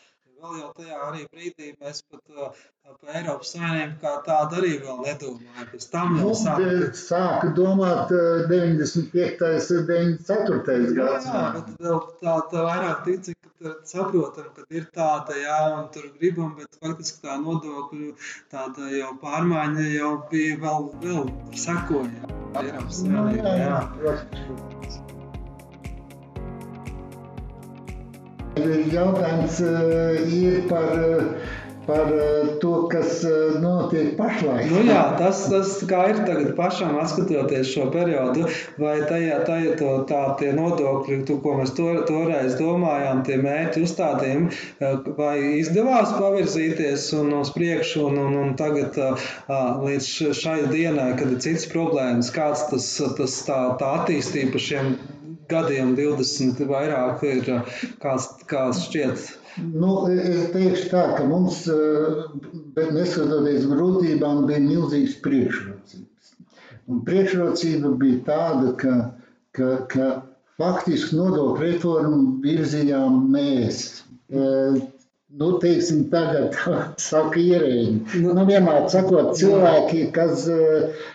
vēl 0.43 0.59
jau 0.61 0.71
tajā 0.77 0.99
arī 1.09 1.25
brīdī 1.31 1.69
mēs 1.81 2.03
pat 2.11 2.23
uh, 2.35 2.63
par 2.83 3.17
Eiropas 3.19 3.53
Savienību 3.55 3.99
kā 4.03 4.13
tādu 4.27 4.59
arī 4.61 4.73
vēl 4.83 4.99
nedomājam. 5.07 5.69
Pēc 5.73 5.87
tam 5.93 6.17
jau 6.19 6.31
nu, 6.31 6.35
sāka. 6.41 6.89
sāka 6.99 7.53
domāt 7.59 8.11
95. 8.51 9.45
un 9.77 9.87
94. 9.91 10.81
gads. 10.99 11.29
Jā, 11.31 11.45
bet 11.59 11.71
vēl 11.87 12.03
tā, 12.25 12.35
tā 12.53 12.65
vairāk 12.67 13.05
tici, 13.07 13.37
ka 13.63 13.77
saprotam, 13.93 14.51
ka 14.57 14.67
ir 14.75 14.89
tāda, 14.97 15.39
jā, 15.39 15.61
un 15.79 15.87
tur 15.95 16.11
gribam, 16.19 16.57
bet 16.59 16.81
faktiski 16.83 17.23
tā 17.27 17.39
nodokļu 17.45 18.17
tāda 18.53 18.91
jau 18.97 19.15
pārmaiņa 19.23 19.89
jau 19.95 20.13
bija 20.33 20.59
vēl, 20.67 20.91
vēl 21.07 21.31
sekoja. 21.69 22.35
Eiropas 22.63 23.05
Savienība. 23.05 23.23
Nu, 23.23 23.39
jā, 23.39 23.57
jā, 23.63 23.81
protams. 23.97 25.02
Jautājums 28.61 29.61
eh, 29.65 30.19
ir 30.29 30.57
par, 30.69 30.91
eh, 30.93 31.53
par 31.87 32.11
eh, 32.13 32.51
to, 32.61 32.73
kas 32.93 33.23
notiek 33.63 34.11
pašlaik. 34.19 34.67
Nu 34.69 34.83
jā, 34.85 35.01
tas, 35.17 35.47
tas 35.49 35.79
ir 35.81 36.21
tagad 36.27 36.51
pašam, 36.59 36.99
skatoties 37.09 37.71
šo 37.73 37.87
periodu, 37.95 38.45
vai 38.77 38.99
tajā, 39.09 39.39
tajā 39.49 39.79
to, 39.81 39.95
tā, 40.11 40.21
tie 40.37 40.53
nodokļi, 40.59 41.23
to, 41.31 41.39
ko 41.41 41.55
mēs 41.63 41.73
to, 41.79 41.89
toreiz 42.11 42.59
domājām, 42.61 43.25
tie 43.25 43.41
mērķi 43.41 43.87
uzstādījumi, 43.87 44.61
vai 45.17 45.35
izdevās 45.63 46.13
pavirzīties 46.19 47.09
un 47.23 47.33
uz 47.41 47.55
priekšu, 47.57 48.05
un, 48.11 48.21
un, 48.27 48.37
un 48.43 48.55
tagad 48.61 49.01
līdz 49.49 50.13
šai 50.37 50.61
dienai, 50.69 51.15
kad 51.17 51.33
ir 51.33 51.41
cits 51.41 51.65
problēmas, 51.73 52.31
kāds 52.37 52.69
tas, 52.69 52.93
tas 53.17 53.41
tā, 53.49 53.63
tā 53.81 53.97
attīstība 54.03 54.61
šiem 54.61 54.97
gadiem 55.51 55.95
20 55.99 56.63
vairāk 56.69 57.23
ir, 57.29 57.49
kāds, 58.03 58.29
kāds 58.51 58.85
šķiet. 58.89 59.25
Nu, 59.63 59.93
es 60.09 60.47
teikšu 60.55 60.89
tā, 60.93 61.03
ka 61.19 61.27
mums, 61.29 61.63
bet 62.77 62.93
neskatoties 62.97 63.67
grūtībām, 63.71 64.47
bija 64.49 64.63
milzīgas 64.65 65.19
priekšrocības. 65.25 66.33
Un 66.91 67.03
priekšrocība 67.07 67.93
bija 68.01 68.23
tāda, 68.31 68.73
ka, 68.81 68.95
ka, 69.57 69.69
ka 69.93 70.09
faktiski 70.61 71.19
nodokļu 71.19 71.61
reformu 71.67 72.23
virzījām 72.45 73.21
mēs 73.35 73.85
nu, 75.39 75.59
teiksim, 75.63 76.03
tagad 76.13 76.57
saka 77.09 77.41
ierēģi. 77.41 78.21
Nu, 78.23 78.35
nu, 78.37 78.45
vienmēr 78.49 78.89
sakot, 78.93 79.33
cilvēki, 79.39 80.05
kas 80.15 80.45
uh, 80.53 81.07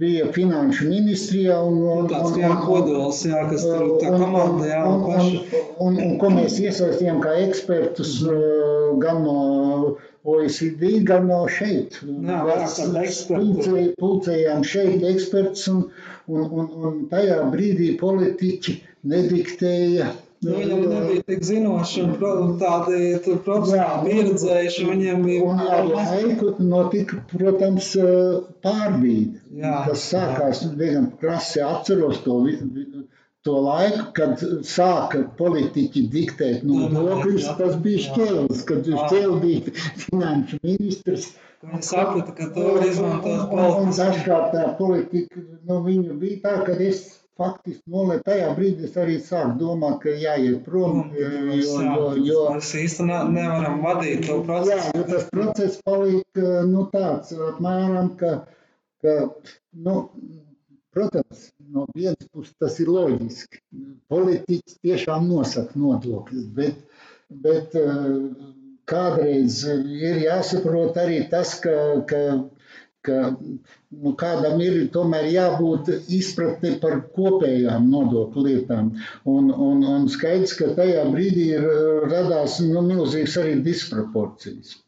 bija 0.00 0.26
finanšu 0.34 0.90
ministrijā 0.90 1.56
un, 1.64 1.78
un, 1.84 2.10
un, 2.10 2.36
un, 2.36 2.58
kodols, 2.66 3.22
jā, 3.28 3.46
kas 3.50 3.64
tur 3.64 3.96
tā 4.02 4.12
komanda, 4.12 4.68
jā, 4.68 4.82
un, 4.90 5.06
paši. 5.06 5.40
Un, 5.54 5.70
un, 5.86 6.02
un, 6.08 6.18
ko 6.20 6.32
mēs 6.36 6.58
iesaistījām 6.60 7.22
kā 7.24 7.32
ekspertus 7.46 8.18
uh, 8.28 8.92
gan 9.02 9.24
no 9.24 9.38
OECD, 10.26 11.00
gan 11.06 11.28
no 11.30 11.44
šeit. 11.48 12.00
Jā, 12.02 12.42
pulcē, 13.30 13.86
pulcējām 14.00 14.66
šeit 14.66 15.04
eksperts 15.14 15.68
un, 15.72 15.84
un, 16.26 16.44
un, 16.44 16.70
un 16.90 17.02
tajā 17.12 17.40
brīdī 17.52 17.92
politiķi 18.00 18.80
nediktēja 19.06 20.10
Nu, 20.44 20.52
viņam 20.52 20.82
nebija 20.90 21.22
tik 21.30 21.44
zinoši 21.48 22.02
un 22.04 22.50
tādi 22.60 22.98
profesionāli 23.46 24.10
pieredzējuši. 24.10 24.84
Viņiem 24.90 25.22
bija 25.24 25.54
ar 25.76 25.88
laiku 25.88 26.50
notika, 26.60 27.22
protams, 27.32 27.88
pārbīde. 28.66 29.40
Tas 29.62 30.04
sākās 30.12 30.60
diezgan 30.76 31.08
krasi 31.22 31.64
atceros 31.64 32.20
to, 32.26 32.36
to 33.48 33.56
laiku, 33.64 34.04
kad 34.18 34.44
sāka 34.68 35.24
politiķi 35.40 36.04
diktēt 36.12 36.68
nodokļus. 36.68 37.48
Tas 37.62 37.80
bija 37.88 38.04
šķēlis, 38.10 38.64
kad 38.68 38.92
šķēlis 38.92 39.42
bija 39.46 39.76
finanšu 40.04 40.60
ministrs. 40.66 41.32
Viņi 41.64 41.86
saprata, 41.88 42.36
ka 42.36 42.50
to 42.52 42.72
var 42.74 42.84
izmantot 42.84 43.46
politiski. 43.48 43.86
Un 43.86 43.94
dažkārt 43.96 44.52
tā 44.52 44.66
politika, 44.78 45.46
nu, 45.64 45.80
viņu 45.86 46.18
bija 46.20 46.42
tā, 46.44 46.58
ka 46.68 46.76
es 46.90 47.06
faktiski 47.36 47.92
nolēt 47.92 48.24
tajā 48.26 48.48
brīdī 48.56 48.86
es 48.88 48.96
arī 49.00 49.18
sāku 49.22 49.58
domāt, 49.60 49.98
ka 50.04 50.14
jāiet 50.16 50.62
prom, 50.64 51.10
jo, 51.16 51.28
jo, 51.60 52.08
jo 52.24 52.42
mēs 52.54 52.72
īstenībā 52.80 53.20
nevaram 53.32 53.82
vadīt 53.84 54.24
to 54.28 54.40
procesu. 54.46 54.72
Jā, 54.72 54.96
jo 54.96 55.04
tas 55.10 55.28
process 55.32 55.78
paliek 55.86 56.42
nu, 56.70 56.86
tāds 56.94 57.36
apmēram, 57.50 58.10
ka, 58.20 58.32
ka 59.04 59.16
nu, 59.86 59.96
protams, 60.96 61.50
no 61.72 61.86
vienas 61.94 62.28
puses 62.32 62.56
tas 62.62 62.80
ir 62.80 62.90
loģiski. 62.92 63.62
Politiķis 64.12 64.80
tiešām 64.86 65.28
nosaka 65.28 65.76
nodokļus, 65.76 66.46
bet, 66.56 66.80
bet 67.44 67.76
kādreiz 68.88 69.60
ir 69.66 70.22
jāsaprot 70.24 70.96
arī 71.02 71.24
tas, 71.30 71.56
ka, 71.60 71.76
ka 72.08 72.22
ka 73.06 73.18
nu, 73.38 74.12
kādam 74.20 74.60
ir 74.64 74.78
tomēr 74.94 75.28
jābūt 75.32 75.90
izpratni 76.18 76.76
par 76.82 76.98
kopējām 77.16 77.90
nodokļu 77.92 78.46
lietām. 78.48 78.92
Un, 79.24 79.52
un, 79.68 79.84
un 79.96 80.08
skaidrs, 80.12 80.56
ka 80.58 80.72
tajā 80.78 81.04
brīdī 81.12 81.50
ir, 81.58 81.68
radās 82.10 82.58
nu, 82.64 82.82
milzīgas 82.86 83.38
arī 83.42 83.60
disproporcijas. 83.66 84.80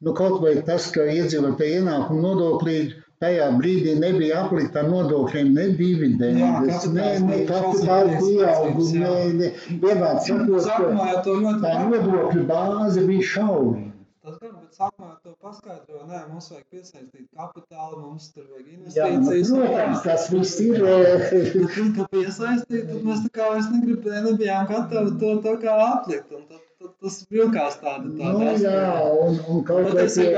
Nu, 0.00 0.14
kaut 0.16 0.40
vai 0.42 0.56
tas, 0.64 0.88
ka 0.94 1.04
iedzīvotāji 1.12 1.80
ienākumu 1.82 2.24
nodokļi 2.24 2.76
tajā 3.20 3.50
brīdī 3.58 3.94
nebija 4.00 4.44
aplikta 4.46 4.82
nodokļiem, 4.86 5.50
ne 5.56 5.66
dividendes, 5.76 6.86
ne, 6.94 7.08
ne 7.26 7.40
kapitāla 7.50 8.16
pieaugums, 8.22 8.94
ne, 8.96 9.12
ne 9.36 9.50
vienāds 9.82 10.30
sakot, 10.64 11.28
tā 11.66 11.74
nodokļu 11.84 12.46
bāze 12.48 13.04
bija 13.10 13.30
šaura. 13.34 13.89
Bet 14.70 14.78
sākumā 14.78 15.16
to 15.26 15.32
paskaidro, 15.42 16.00
nē, 16.06 16.18
mums 16.30 16.46
vajag 16.52 16.66
piesaistīt 16.70 17.24
kapitālu, 17.34 17.96
mums 18.04 18.28
tur 18.30 18.44
vajag 18.52 18.68
investīcijas. 18.76 19.48
Jā, 19.50 19.56
nu, 19.56 19.62
protams, 19.64 20.02
tas 20.04 20.26
viss 20.30 20.60
ir. 20.62 20.84
Tad, 20.84 21.88
kad 21.96 22.10
piesaistīt, 22.12 22.84
tad 22.86 23.00
mēs 23.08 23.24
tā 23.24 23.30
kā 23.34 23.48
vairs 23.50 23.66
negribējām, 23.72 24.28
nebijām 24.28 24.68
gatavi 24.68 25.16
to 25.22 25.32
tā 25.42 25.54
kā 25.64 25.74
aplikt. 25.88 26.30
Un 26.36 26.44
tad, 26.52 26.60
tad 26.78 26.92
tas 27.02 27.16
vilkās 27.34 27.80
tāda 27.80 28.12
tāda. 28.20 28.36
Nu, 28.36 28.52
jā, 28.62 28.84
un, 29.24 29.40
un 29.50 29.64
kaut 29.66 29.90
vai 29.96 30.06
tie, 30.06 30.28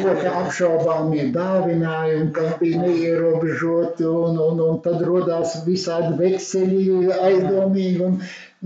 ko 0.00 0.16
apšaubāmie 0.32 1.28
dāvinājumi, 1.36 2.32
kas 2.34 2.56
bija 2.64 2.82
neierobežoti, 2.82 4.08
un, 4.10 4.42
un, 4.48 4.64
un 4.66 4.82
tad 4.88 5.06
rodās 5.06 5.54
visādi 5.68 6.16
vekseļi 6.18 7.14
aizdomīgi. 7.14 8.10
Un, 8.10 8.18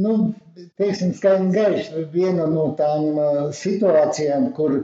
nu, 0.06 0.16
teiksim, 0.78 1.14
skaidrs 1.16 1.54
gaiši 1.54 2.04
viena 2.12 2.46
no 2.50 2.68
tām 2.78 3.18
situācijām, 3.56 4.50
kur, 4.56 4.76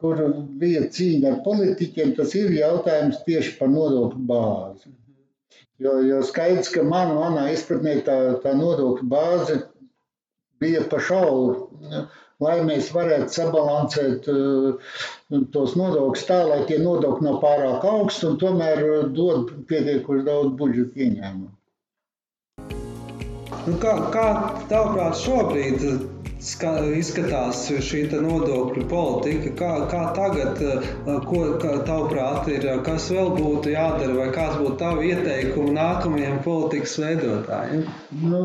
kur 0.00 0.22
bija 0.62 0.86
cīņa 0.96 1.30
ar 1.32 1.38
politiķiem, 1.46 2.16
tas 2.18 2.34
ir 2.38 2.50
jautājums 2.56 3.22
tieši 3.26 3.56
par 3.60 3.70
nodokļu 3.74 4.24
bāzi. 4.30 4.92
Jo, 5.82 5.98
jo 6.06 6.20
skaidrs, 6.26 6.70
ka 6.74 6.84
man, 6.86 7.14
manā 7.18 7.48
izpratnē 7.52 7.96
tā, 8.06 8.18
tā 8.42 8.52
nodokļu 8.58 9.08
bāze 9.10 9.62
bija 10.62 10.84
pa 10.90 11.00
šauru, 11.02 11.70
lai 12.42 12.58
mēs 12.66 12.90
varētu 12.94 13.34
sabalansēt 13.34 14.28
uh, 14.30 14.92
tos 15.54 15.74
nodokļus 15.78 16.28
tā, 16.28 16.38
lai 16.50 16.60
tie 16.68 16.78
nodokļi 16.82 17.26
nav 17.26 17.40
pārāk 17.42 17.86
augsti 17.88 18.28
un 18.30 18.38
tomēr 18.42 18.84
dod 19.16 19.50
pietiekoši 19.70 20.26
daudz 20.28 20.54
budžeta 20.60 21.02
ieņēmumu. 21.06 21.50
Nu, 23.62 23.76
kā, 23.82 23.92
kā 24.10 24.26
tavuprāt 24.70 25.18
šobrīd 25.22 25.82
izskatās 26.98 27.60
šī 27.88 28.00
nodokļu 28.10 28.86
politika? 28.90 29.52
Kā, 29.60 29.68
kā 29.92 30.00
tagad, 30.16 30.62
ko 31.28 31.42
tavuprāt 31.86 32.48
ir, 32.50 32.66
kas 32.86 33.06
vēl 33.14 33.30
būtu 33.36 33.70
jādara, 33.76 34.16
vai 34.16 34.30
kāds 34.34 34.58
būtu 34.58 34.78
tavi 34.80 35.12
ieteikumi 35.12 35.76
nākamajiem 35.76 36.40
politikas 36.46 36.96
veidotājiem? 37.04 37.84
Nu, 38.24 38.40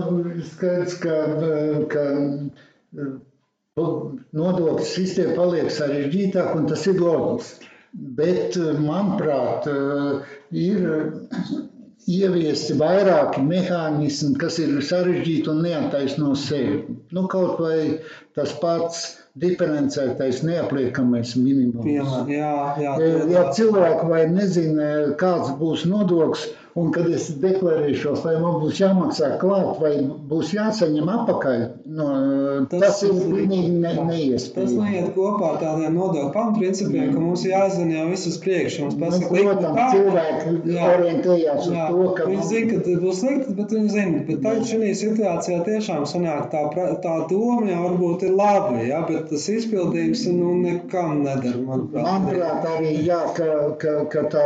skaidrs, 0.52 1.00
ka, 1.02 1.16
ka 1.96 2.04
nodokļu 3.78 4.86
sistēma 4.92 5.34
paliek 5.40 5.74
sarežģītāka, 5.74 6.60
un 6.62 6.70
tas 6.70 6.86
ir 6.92 7.02
loģiski. 7.02 7.74
Bet, 7.98 8.54
manuprāt, 8.84 9.66
ir 10.54 10.86
ieviesti 12.08 12.76
vairāki 12.80 13.42
mehānismi, 13.44 14.38
kas 14.40 14.60
ir 14.64 14.78
sarežģīti 14.90 15.52
un 15.52 15.62
neataisno 15.66 16.34
sevi. 16.40 16.80
Nu, 17.12 17.26
kaut 17.32 17.60
vai 17.60 17.80
tas 18.38 18.54
pats 18.62 19.08
diferencētais 19.42 20.42
neapliekamais 20.46 21.36
minimums. 21.38 21.90
Jā, 22.32 22.54
jā, 22.82 22.94
ja 23.34 23.44
cilvēki 23.58 24.08
vai 24.10 24.24
nezina, 24.32 24.88
kāds 25.22 25.54
būs 25.60 25.86
nodoklis, 25.90 26.48
Un, 26.78 26.92
kad 26.94 27.08
es 27.10 27.32
deklarēšos, 27.42 28.20
vai 28.22 28.36
man 28.38 28.60
būs 28.62 28.78
jāmaksā 28.78 29.32
klāt, 29.42 29.80
vai 29.82 29.96
būs 30.30 30.52
jāsaņem 30.54 31.08
apakaļ, 31.10 31.62
no, 31.98 32.10
tas, 32.70 32.84
tas 32.84 33.00
ir 33.08 33.16
pilnīgi 33.18 33.72
ne, 33.82 33.94
neiespējami. 34.06 34.76
Tas 34.76 34.76
neiet 34.84 35.08
kopā 35.16 35.56
ar 35.56 35.58
tādiem 35.64 35.98
nodokļu 35.98 36.30
pamatprincipiem, 36.36 37.08
ka 37.16 37.24
mums 37.24 37.46
jāzina 37.50 37.96
jau 37.98 38.04
visus 38.12 38.38
priekš. 38.44 38.78
Mums 38.84 39.00
pasaka, 39.02 39.32
nu, 39.32 39.48
protams, 39.48 39.80
tā, 39.80 39.88
cilvēki 39.96 40.76
jā, 40.76 40.92
orientējās 40.92 41.64
uz 41.64 41.74
jā, 41.80 41.88
to, 41.96 42.06
ka... 42.20 42.30
Viņi 42.30 42.46
zina, 42.52 42.70
ka 42.70 42.84
tas 42.86 43.02
būs 43.08 43.24
slikti, 43.24 43.58
bet 43.58 43.76
viņi 43.80 43.94
zina. 43.96 44.22
Bet 44.30 44.46
tagad 44.46 44.70
šī 44.70 44.94
situācijā 45.02 45.60
tiešām 45.72 46.06
sanāk 46.14 46.54
tā, 46.54 46.64
tā 47.08 47.16
doma 47.34 47.72
jau 47.72 47.82
varbūt 47.88 48.27
ir 48.28 48.36
labi, 48.36 48.88
jā, 48.92 49.04
bet 49.10 49.32
tas 49.32 49.48
izpildījums 49.54 50.28
nu, 50.36 50.54
nekam 50.64 51.24
nedara, 51.24 51.64
manuprāt. 51.64 52.04
Manuprāt, 52.06 52.68
arī 52.76 52.94
jā, 53.08 53.24
ka, 53.40 53.54
ka, 53.82 53.96
ka 54.14 54.28
tā 54.36 54.46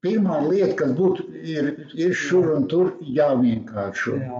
Pirmā 0.00 0.38
lieta, 0.46 0.74
kas 0.78 0.92
būtu, 0.96 1.26
ir, 1.54 1.66
ir 1.92 2.14
šur 2.16 2.46
un 2.54 2.62
tur 2.72 2.94
jāvienkāršo. 3.16 4.14
Jā. 4.16 4.38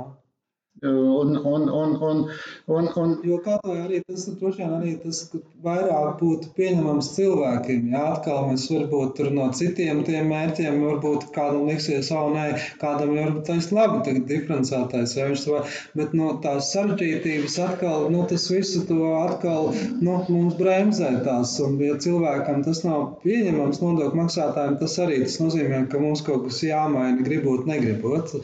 Un, 0.82 1.36
un, 1.36 1.68
un, 1.68 2.02
un, 2.02 2.20
un, 2.66 2.86
un, 2.96 3.10
jo 3.28 3.36
kā 3.44 3.58
to 3.60 3.74
arī 3.76 3.98
tas, 4.08 4.22
droši 4.40 4.62
vien 4.62 4.70
arī 4.78 4.94
tas 5.02 5.18
vairāk 5.64 6.14
būtu 6.22 6.54
pieņemams 6.56 7.10
cilvēkiem. 7.16 7.90
Jā, 7.92 8.04
atkal 8.14 8.46
mēs 8.48 8.64
varbūt 8.72 9.12
tur 9.18 9.28
no 9.36 9.50
citiem 9.58 10.00
tiem 10.06 10.30
mērķiem, 10.32 10.78
varbūt 10.86 11.26
kādam 11.34 11.68
liksies, 11.68 12.08
oh, 12.16 12.30
nē, 12.32 12.46
kādam 12.80 13.12
jau 13.12 13.26
varbūt 13.26 13.44
tas 13.50 13.68
labi, 13.76 13.98
tagad 14.06 14.24
diferencētais 14.30 15.14
vai, 15.50 15.60
bet 16.00 16.16
no 16.16 16.30
tās 16.46 16.72
sarežģītības 16.72 17.58
atkal, 17.66 18.08
nu, 18.14 18.24
tas 18.32 18.48
visu 18.54 18.86
to 18.88 19.12
atkal, 19.18 19.70
nu, 20.00 20.16
mums 20.32 20.56
bremzē 20.62 21.12
tās, 21.28 21.58
un 21.66 21.76
ja 21.84 22.00
cilvēkam 22.00 22.64
tas 22.64 22.80
nav 22.88 23.18
pieņemams 23.26 23.84
nodokļu 23.84 24.22
maksātājiem, 24.22 24.80
tas 24.80 24.96
arī 25.04 25.20
tas 25.26 25.38
nozīmē, 25.44 25.84
ka 25.92 26.00
mums 26.00 26.24
kaut 26.24 26.48
kas 26.48 26.64
jāmaina, 26.64 27.20
gribot, 27.28 27.68
negribot. 27.68 28.38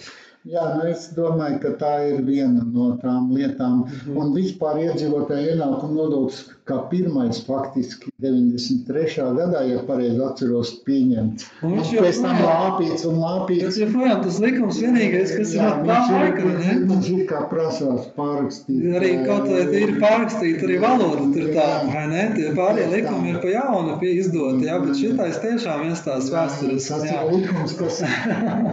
Jā, 0.46 0.64
nu 0.76 0.85
es 0.87 1.09
domāju, 1.16 1.56
ka 1.64 1.72
tā 1.80 1.92
ir 2.06 2.20
viena 2.26 2.62
no 2.62 2.92
tām 3.02 3.32
lietām. 3.35 3.80
Mm 3.80 3.96
-hmm. 4.02 4.18
Un 4.20 4.35
vispār 4.35 4.78
iedzīvotāju 4.85 5.56
ienākumu 5.56 5.96
nodoklis 5.98 6.44
kā 6.66 6.81
pirmais 6.90 7.38
faktiski 7.46 8.11
93. 8.22 9.26
gadā, 9.37 9.62
ja 9.68 9.83
pareizi 9.87 10.22
atceros, 10.26 10.72
pieņemts. 10.87 11.46
Un 11.62 11.76
viņš 11.76 11.92
jau 11.94 12.05
pēc 12.07 12.20
tam 12.24 12.40
lāpīts 12.42 13.05
un 13.07 13.20
lāpīts. 13.22 13.64
Tas 13.68 13.79
joprojām 13.83 14.22
tas 14.24 14.40
likums 14.42 14.81
vienīgais, 14.83 15.35
kas 15.38 15.55
jā, 15.55 15.68
ir 15.70 15.87
tā 15.87 15.98
laika, 16.11 16.46
ne? 16.57 16.74
Viņš 16.90 17.11
ir 17.12 17.22
kā 17.31 17.42
prasās 17.52 18.09
pārrakstīt. 18.16 18.83
Arī 18.98 19.12
kaut 19.29 19.46
vai 19.52 19.62
ir 19.83 19.94
pārrakstīt, 20.02 20.64
arī 20.66 20.81
valoda 20.83 21.29
tur 21.37 21.52
tā, 21.55 21.68
vai 21.92 22.05
ne? 22.11 22.24
Tie 22.35 22.50
pārējie 22.59 22.88
likumi 22.96 23.33
ir 23.35 23.40
pa 23.44 23.52
jaunu 23.55 23.96
pie 24.02 24.16
izdoti, 24.22 24.66
jā, 24.66 24.81
bet 24.83 24.98
šitais 24.98 25.40
tiešām 25.44 25.87
iestāsts 25.90 26.33
vēstures. 26.35 26.90
Tas 26.90 27.07
ir 27.07 27.31
likums, 27.31 27.76
kas, 27.79 28.02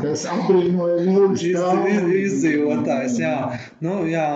kas 0.03 0.25
apbrīnoja 0.33 0.97
ilgi 1.13 1.53
izdzīvotājs, 2.23 3.19
jā. 3.21 3.35
Nu, 3.83 4.01
jā, 4.09 4.27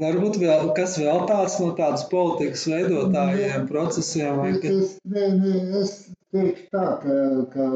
varbūt 0.00 0.40
vēl, 0.42 0.72
kas 0.76 0.96
vēl 1.00 1.26
tāds 1.28 1.58
no 1.60 1.72
tādas 1.78 2.06
politikas 2.10 2.64
veidot, 2.70 3.01
veidotājiem, 3.02 3.68
procesiem? 3.68 4.36
Vai... 4.38 4.52
Es, 4.72 4.98
ne, 5.04 5.28
ne, 5.38 5.54
es 5.80 5.94
teikšu 6.32 6.68
tā, 6.72 6.84
ka, 7.02 7.16
ka 7.52 7.66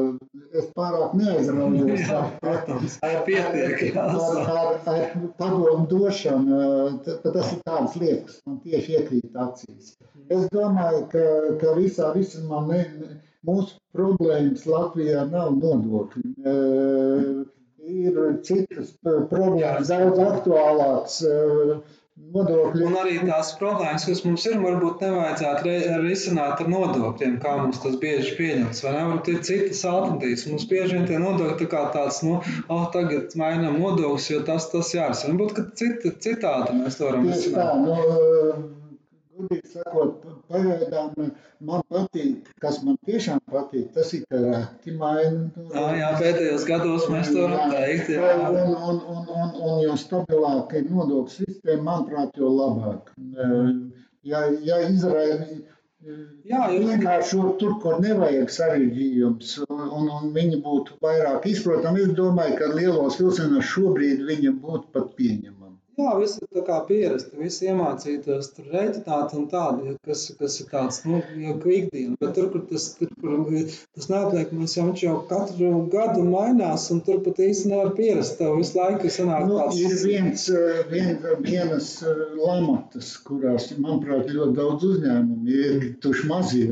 es 0.57 0.69
pārāk 0.77 1.13
neaizraujos 1.17 2.01
jā, 2.01 2.21
protams, 2.41 2.97
ar, 3.05 3.19
pietiek, 3.27 3.83
ar, 3.95 4.15
ar, 4.15 4.51
ar, 4.53 4.79
ar 4.93 5.27
padomu 5.39 5.85
došanu. 5.91 6.61
Tas 7.05 7.53
ir 7.53 7.61
tādas 7.67 7.97
lietas, 8.01 8.39
kas 8.39 8.41
man 8.47 8.59
tieši 8.63 8.97
iekrīt 8.97 9.37
acīs. 9.47 9.93
Es 10.33 10.47
domāju, 10.53 11.05
ka, 11.13 11.27
ka 11.61 11.75
visā 11.77 12.11
visumā 12.15 12.63
ne, 12.71 12.81
mūsu 13.47 13.77
problēmas 13.95 14.65
Latvijā 14.67 15.27
nav 15.29 15.53
nodokļi. 15.59 16.33
Ir 17.87 18.17
citas 18.43 18.89
problēmas, 19.05 19.87
daudz 19.87 20.19
aktuālākas 20.19 21.21
nodokļi. 22.35 22.83
Un 22.87 22.95
arī 22.99 23.17
tās 23.23 23.53
problēmas, 23.59 24.05
kas 24.09 24.23
mums 24.25 24.45
ir, 24.49 24.57
varbūt 24.63 25.03
nevajadzētu 25.05 25.75
risināt 26.03 26.63
ar 26.63 26.71
nodokļiem, 26.71 27.37
kā 27.43 27.55
mums 27.61 27.81
tas 27.83 27.97
bieži 28.01 28.35
pieņemts. 28.39 28.83
Vai 28.85 28.95
ne? 28.95 29.03
Varbūt 29.09 29.31
ir 29.33 29.43
citas 29.49 29.83
alternatīvas. 29.91 30.47
Mums 30.51 30.67
bieži 30.71 30.97
vien 30.97 31.07
tie 31.09 31.21
nodokļi 31.23 31.59
tā 31.61 31.69
kā 31.73 31.83
tāds, 31.95 32.23
nu, 32.27 32.39
oh, 32.73 32.87
tagad 32.95 33.37
mainām 33.39 33.79
nodokļus, 33.81 34.31
jo 34.33 34.41
tas, 34.49 34.69
tas 34.73 34.93
jārisina. 34.95 35.35
Varbūt, 35.35 35.55
ka 35.57 35.67
citi, 35.79 36.13
citādi 36.27 36.81
mēs 36.81 36.99
to 36.99 37.09
varam 37.09 37.29
risināt. 37.31 37.85
Nu, 37.85 38.76
Gudīgi 39.37 39.71
sakot, 39.75 40.25
pagaidām 40.49 41.29
man 41.69 41.83
patīk, 41.93 42.49
kas 42.63 42.79
man 42.85 42.97
tiešām 43.07 43.41
patīk, 43.53 43.91
tas 43.93 44.13
ir, 44.17 44.25
ka 44.31 44.41
reti 44.43 44.95
maina. 44.97 45.51
Jā, 45.75 45.85
jā, 45.99 46.09
pēdējos 46.23 46.67
gados 46.69 47.07
mēs 47.13 47.31
to 47.35 47.45
varam 47.45 47.75
teikt. 47.75 48.11
Jā. 48.15 48.33
Un, 48.49 48.73
un, 48.73 48.99
un, 49.15 49.31
un, 49.37 49.55
un 49.69 49.79
jo 49.85 49.95
stabilāka 50.01 50.81
ir 50.81 50.91
nodokļu 50.91 51.35
sistēma, 51.35 51.85
manuprāt, 51.91 52.37
jo 52.41 52.51
labāk. 52.57 53.13
Ja, 54.27 54.43
ja 54.65 54.81
Izraēla 54.89 55.51
Jā, 56.47 56.59
vienkārši 56.71 57.37
tur, 57.61 57.71
kur 57.83 57.97
nevajag 58.03 58.51
sarežģījums, 58.55 59.53
un, 59.65 59.79
un, 59.97 60.11
un 60.17 60.29
viņi 60.35 60.59
būtu 60.67 60.99
vairāk 61.03 61.47
izprotami, 61.51 62.03
es 62.05 62.13
domāju, 62.19 62.53
ka 62.59 62.69
lielos 62.75 63.17
vilcienos 63.19 63.71
šobrīd 63.71 64.21
viņi 64.29 64.53
būtu 64.61 64.93
pat 64.93 65.09
pieņemami. 65.17 65.56
Jā, 65.97 66.11
viss 66.21 66.35
ir 66.37 66.45
tā 66.53 66.61
kā 66.61 66.75
pierasti, 66.85 67.33
visi 67.41 67.65
iemācītos 67.71 68.51
tur 68.53 68.67
rēķināt 68.69 69.31
un 69.33 69.47
tādu, 69.49 69.95
kas, 70.05 70.27
kas 70.37 70.59
ir 70.61 70.67
tāds, 70.69 70.99
nu, 71.09 71.23
jau 71.41 71.55
ikdiena. 71.73 72.13
Bet 72.21 72.35
tur, 72.37 72.51
kur 72.53 72.61
tas, 72.69 72.85
tur, 72.99 73.09
kur 73.23 73.39
tas 73.97 74.09
neapliekamais, 74.11 74.75
jau 74.77 74.85
viņš 74.91 75.03
jau 75.07 75.15
katru 75.31 75.71
gadu 75.95 76.21
mainās, 76.27 76.85
un 76.93 77.01
tur 77.07 77.23
pat 77.25 77.41
īsti 77.47 77.71
nevar 77.73 77.89
pierast. 77.97 78.37
Tev 78.37 78.59
visu 78.61 78.77
laiku 78.77 79.09
sanāk 79.17 79.47
Nu, 79.49 79.57
tāds. 79.63 79.81
ir 79.81 79.97
viens, 80.05 80.45
vien, 80.93 81.11
vienas 81.49 81.89
eh, 82.05 82.23
lamatas, 82.45 83.15
kurās, 83.25 83.71
manuprāt, 83.81 84.29
ļoti 84.37 84.53
daudz 84.61 84.85
uzņēmumu 84.93 85.59
ir 85.65 85.91
tuši 86.05 86.29
mazie. 86.29 86.71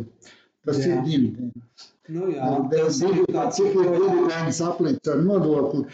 Tas 0.66 0.84
Jā. 0.84 1.00
ir 1.00 1.06
dividends. 1.10 1.90
Nu, 2.14 2.28
jā, 2.30 2.54
Tas 2.70 3.02
ir 3.02 3.24
tāds, 3.34 3.58
cik 3.58 3.74
ir 3.74 3.96
dividends 3.98 4.62
aplikts 4.62 5.10
ar 5.10 5.26
nodokli. 5.26 5.88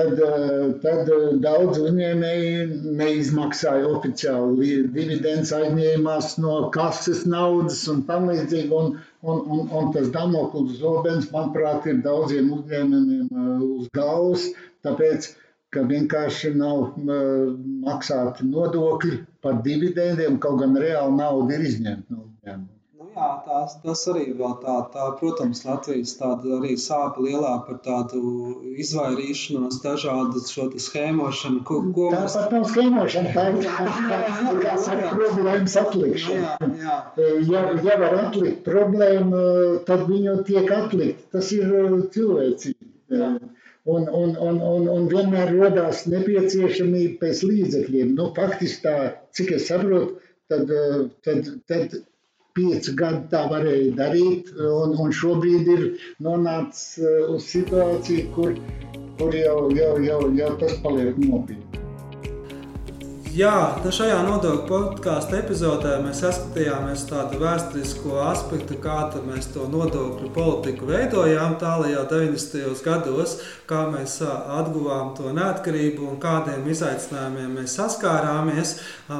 Tad, 0.00 0.18
eh, 0.24 0.60
tad 0.82 1.08
eh, 1.12 1.24
daudz 1.44 1.78
uzņēmēji 1.82 2.52
neizmaksāja 3.00 3.88
oficiāli 3.96 4.68
dividends, 4.94 5.50
aizņēmās 5.56 6.28
no 6.44 6.54
kases 6.76 7.26
naudas 7.34 7.82
un 7.94 8.00
tam 8.08 8.30
līdzīgi. 8.30 8.70
Un, 8.78 8.94
un, 9.32 9.42
un, 9.56 9.66
un 9.80 9.90
tas 9.96 10.08
damoklis 10.14 10.78
zobens, 10.80 11.28
manuprāt, 11.34 11.90
ir 11.92 12.00
daudziem 12.06 12.48
uzņēmumiem 12.56 13.28
eh, 13.28 13.52
uz 13.68 13.92
galvas, 14.00 14.48
tāpēc, 14.88 15.28
ka 15.76 15.84
vienkārši 15.92 16.54
nav 16.58 16.96
maksāti 17.84 18.48
nodokļi 18.48 19.20
par 19.44 19.60
dividendiem, 19.68 20.40
kaut 20.46 20.62
gan 20.64 20.80
reāli 20.80 21.20
nauda 21.20 21.60
ir 21.60 21.68
izņemta 21.68 22.16
no 22.16 22.24
uzņēmuma. 22.24 22.79
Nu, 23.10 23.18
jā, 23.18 23.28
tās, 23.42 23.72
tas 23.82 24.00
arī 24.12 24.24
vēl 24.38 24.52
tā, 24.62 24.74
tā, 24.92 25.04
protams, 25.18 25.64
Latvijas 25.66 26.12
tāda 26.18 26.58
arī 26.60 26.76
sāpe 26.78 27.24
lielā 27.24 27.52
par 27.66 27.78
tādu 27.82 28.20
izvairīšanos, 28.84 29.80
dažādu 29.82 30.42
šo 30.46 30.68
schēmošanu, 30.84 31.62
ko, 31.66 31.80
ko 31.96 32.10
Tā 32.14 32.20
mēs... 32.22 32.36
pat 32.38 32.52
nav 32.54 32.66
skēmošana, 32.70 33.32
tā 33.34 33.46
ir 33.50 33.58
tā 33.66 34.52
kā 34.62 34.74
saka, 34.84 35.08
problēmas 35.16 35.74
atlikšana. 35.80 36.52
jā, 36.60 36.68
jā. 36.84 36.98
Ja, 37.50 37.64
ja 37.88 37.96
var 38.04 38.14
atlikt 38.20 38.60
problēmu, 38.68 39.40
tad 39.88 40.06
viņu 40.10 40.36
tiek 40.46 40.70
atlikt. 40.76 41.24
Tas 41.34 41.50
ir 41.56 41.66
uh, 41.80 41.96
cilvēcīgi. 42.14 42.90
Jā. 43.10 43.32
Un, 43.90 44.06
un, 44.06 44.36
un, 44.38 44.60
un, 44.70 44.86
un 44.92 45.10
vienmēr 45.10 45.50
radās 45.56 46.04
nepieciešamība 46.12 47.18
pēc 47.24 47.42
līdzekļiem. 47.48 48.14
Nu, 48.14 48.30
faktiski 48.38 48.84
tā, 48.86 48.96
cik 49.34 49.56
es 49.58 49.66
saprotu, 49.72 50.20
tad, 50.52 50.70
uh, 50.70 51.08
tad, 51.26 51.50
tad 51.66 51.98
pieci 52.60 52.94
gadi 53.00 53.24
tā 53.32 53.46
varēja 53.50 53.96
darīt, 53.96 54.52
un, 54.60 54.96
un 55.00 55.12
šobrīd 55.16 55.74
ir 55.74 55.86
nonācis 56.28 57.00
uh, 57.00 57.34
uz 57.34 57.48
situāciju, 57.48 58.28
kur, 58.36 58.56
kur 59.20 59.36
jau, 59.36 59.58
jau, 59.76 59.94
jau, 60.04 60.24
jau 60.36 60.56
tas 60.60 60.76
paliek 60.84 61.16
nopietni. 61.24 61.89
Jā, 63.30 63.78
šajā 63.94 64.24
nodokļu 64.26 64.64
podkāstu 64.66 65.36
epizodē 65.38 65.92
mēs 66.02 66.18
saskatījāmies 66.24 67.04
tādu 67.06 67.38
vēsturisko 67.38 68.16
aspektu, 68.26 68.74
kā 68.82 69.04
tad 69.12 69.22
mēs 69.28 69.46
to 69.54 69.68
nodokļu 69.70 70.32
politiku 70.34 70.88
veidojām 70.88 71.54
tālajā 71.60 72.00
90. 72.10 72.80
gados, 72.82 73.36
kā 73.70 73.84
mēs 73.92 74.16
atguvām 74.26 75.12
to 75.14 75.30
neatkarību 75.36 76.08
un 76.10 76.18
kādiem 76.18 76.66
izaicinājumiem 76.72 77.52
mēs 77.60 77.76
saskārāmies. 77.78 78.72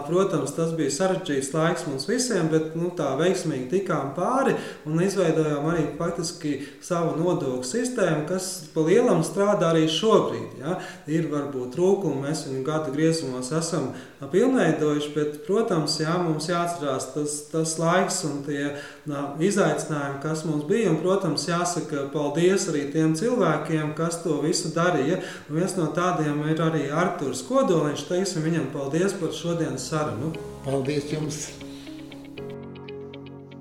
Protams, 0.08 0.56
tas 0.58 0.74
bija 0.74 0.90
sarežģīts 0.96 1.52
laiks 1.54 1.86
mums 1.86 2.08
visiem, 2.10 2.50
bet 2.50 2.74
nu, 2.74 2.90
tā 2.98 3.12
veiksmīgi 3.20 3.68
tikām 3.76 4.10
pāri 4.18 4.56
un 4.90 5.04
izveidojām 5.06 5.70
arī 5.70 5.86
faktiski 6.00 6.56
savu 6.82 7.14
nodokļu 7.20 7.62
sistēmu, 7.70 8.26
kas 8.32 8.50
pa 8.74 8.88
lielam 8.90 9.22
strādā 9.22 9.70
arī 9.70 9.86
šobrīd. 9.86 10.58
Ja? 10.64 10.80
Ir 11.06 11.30
varbūt 11.30 11.76
trūkumi, 11.78 12.26
mēs 12.26 12.48
viņu 12.50 12.66
gada 12.66 12.90
griezumos 12.90 13.54
esam 13.54 13.92
pilnveidojuši, 14.32 15.12
bet, 15.14 15.38
protams, 15.46 15.96
jā, 16.02 16.16
mums 16.22 16.48
jāatcerās 16.50 17.10
tas, 17.14 17.36
tas 17.52 17.76
laiks 17.80 18.20
un 18.28 18.42
tie 18.46 18.74
nā, 19.10 19.22
izaicinājumi, 19.48 20.20
kas 20.24 20.44
mums 20.48 20.66
bija. 20.68 20.90
Un, 20.92 21.00
protams, 21.04 21.46
jāsaka 21.48 22.08
paldies 22.14 22.68
arī 22.72 22.86
tiem 22.92 23.16
cilvēkiem, 23.18 23.94
kas 23.98 24.20
to 24.24 24.40
visu 24.44 24.72
darīja. 24.76 25.22
Un 25.48 25.60
viens 25.60 25.76
no 25.78 25.88
tādiem 25.96 26.44
ir 26.50 26.60
arī 26.66 26.86
Arturs 26.90 27.42
Kodoliņš. 27.48 28.06
Teiksim 28.10 28.46
viņam 28.46 28.70
paldies 28.74 29.16
par 29.20 29.34
šodienas 29.36 29.88
sarunu. 29.92 30.34
Paldies 30.66 31.08
jums! 31.12 31.44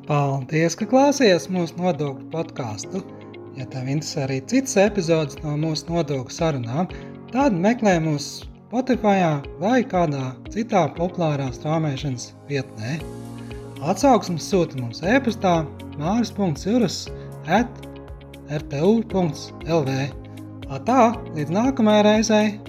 Paldies, 0.10 0.74
ka 0.74 0.88
klausījāties 0.90 1.52
mūsu 1.54 1.76
nodokļu 1.78 2.32
podkāstu. 2.34 3.04
Ja 3.60 3.68
tev 3.70 3.90
interesē 3.92 4.24
arī 4.26 4.40
citas 4.50 4.78
epizodes 4.82 5.38
no 5.44 5.54
mūsu 5.60 5.92
nodokļu 5.92 6.34
sarunām, 6.34 6.88
tad 7.30 7.54
meklē 7.54 8.00
mūsu 8.02 8.48
Spotify 8.70 9.24
vai 9.58 9.80
kādā 9.82 10.28
citā 10.54 10.84
populārā 10.94 11.48
strāmošanas 11.56 12.28
vietnē. 12.46 13.00
Atsauksmes 13.82 14.46
sūta 14.46 14.78
mums 14.78 15.02
e-pastā 15.02 15.56
māris.cirus 15.98 17.00
at 17.50 17.82
rtu.lv. 18.54 20.00
Tā, 20.86 21.02
līdz 21.34 21.56
nākamajai 21.58 22.06
reizei! 22.12 22.69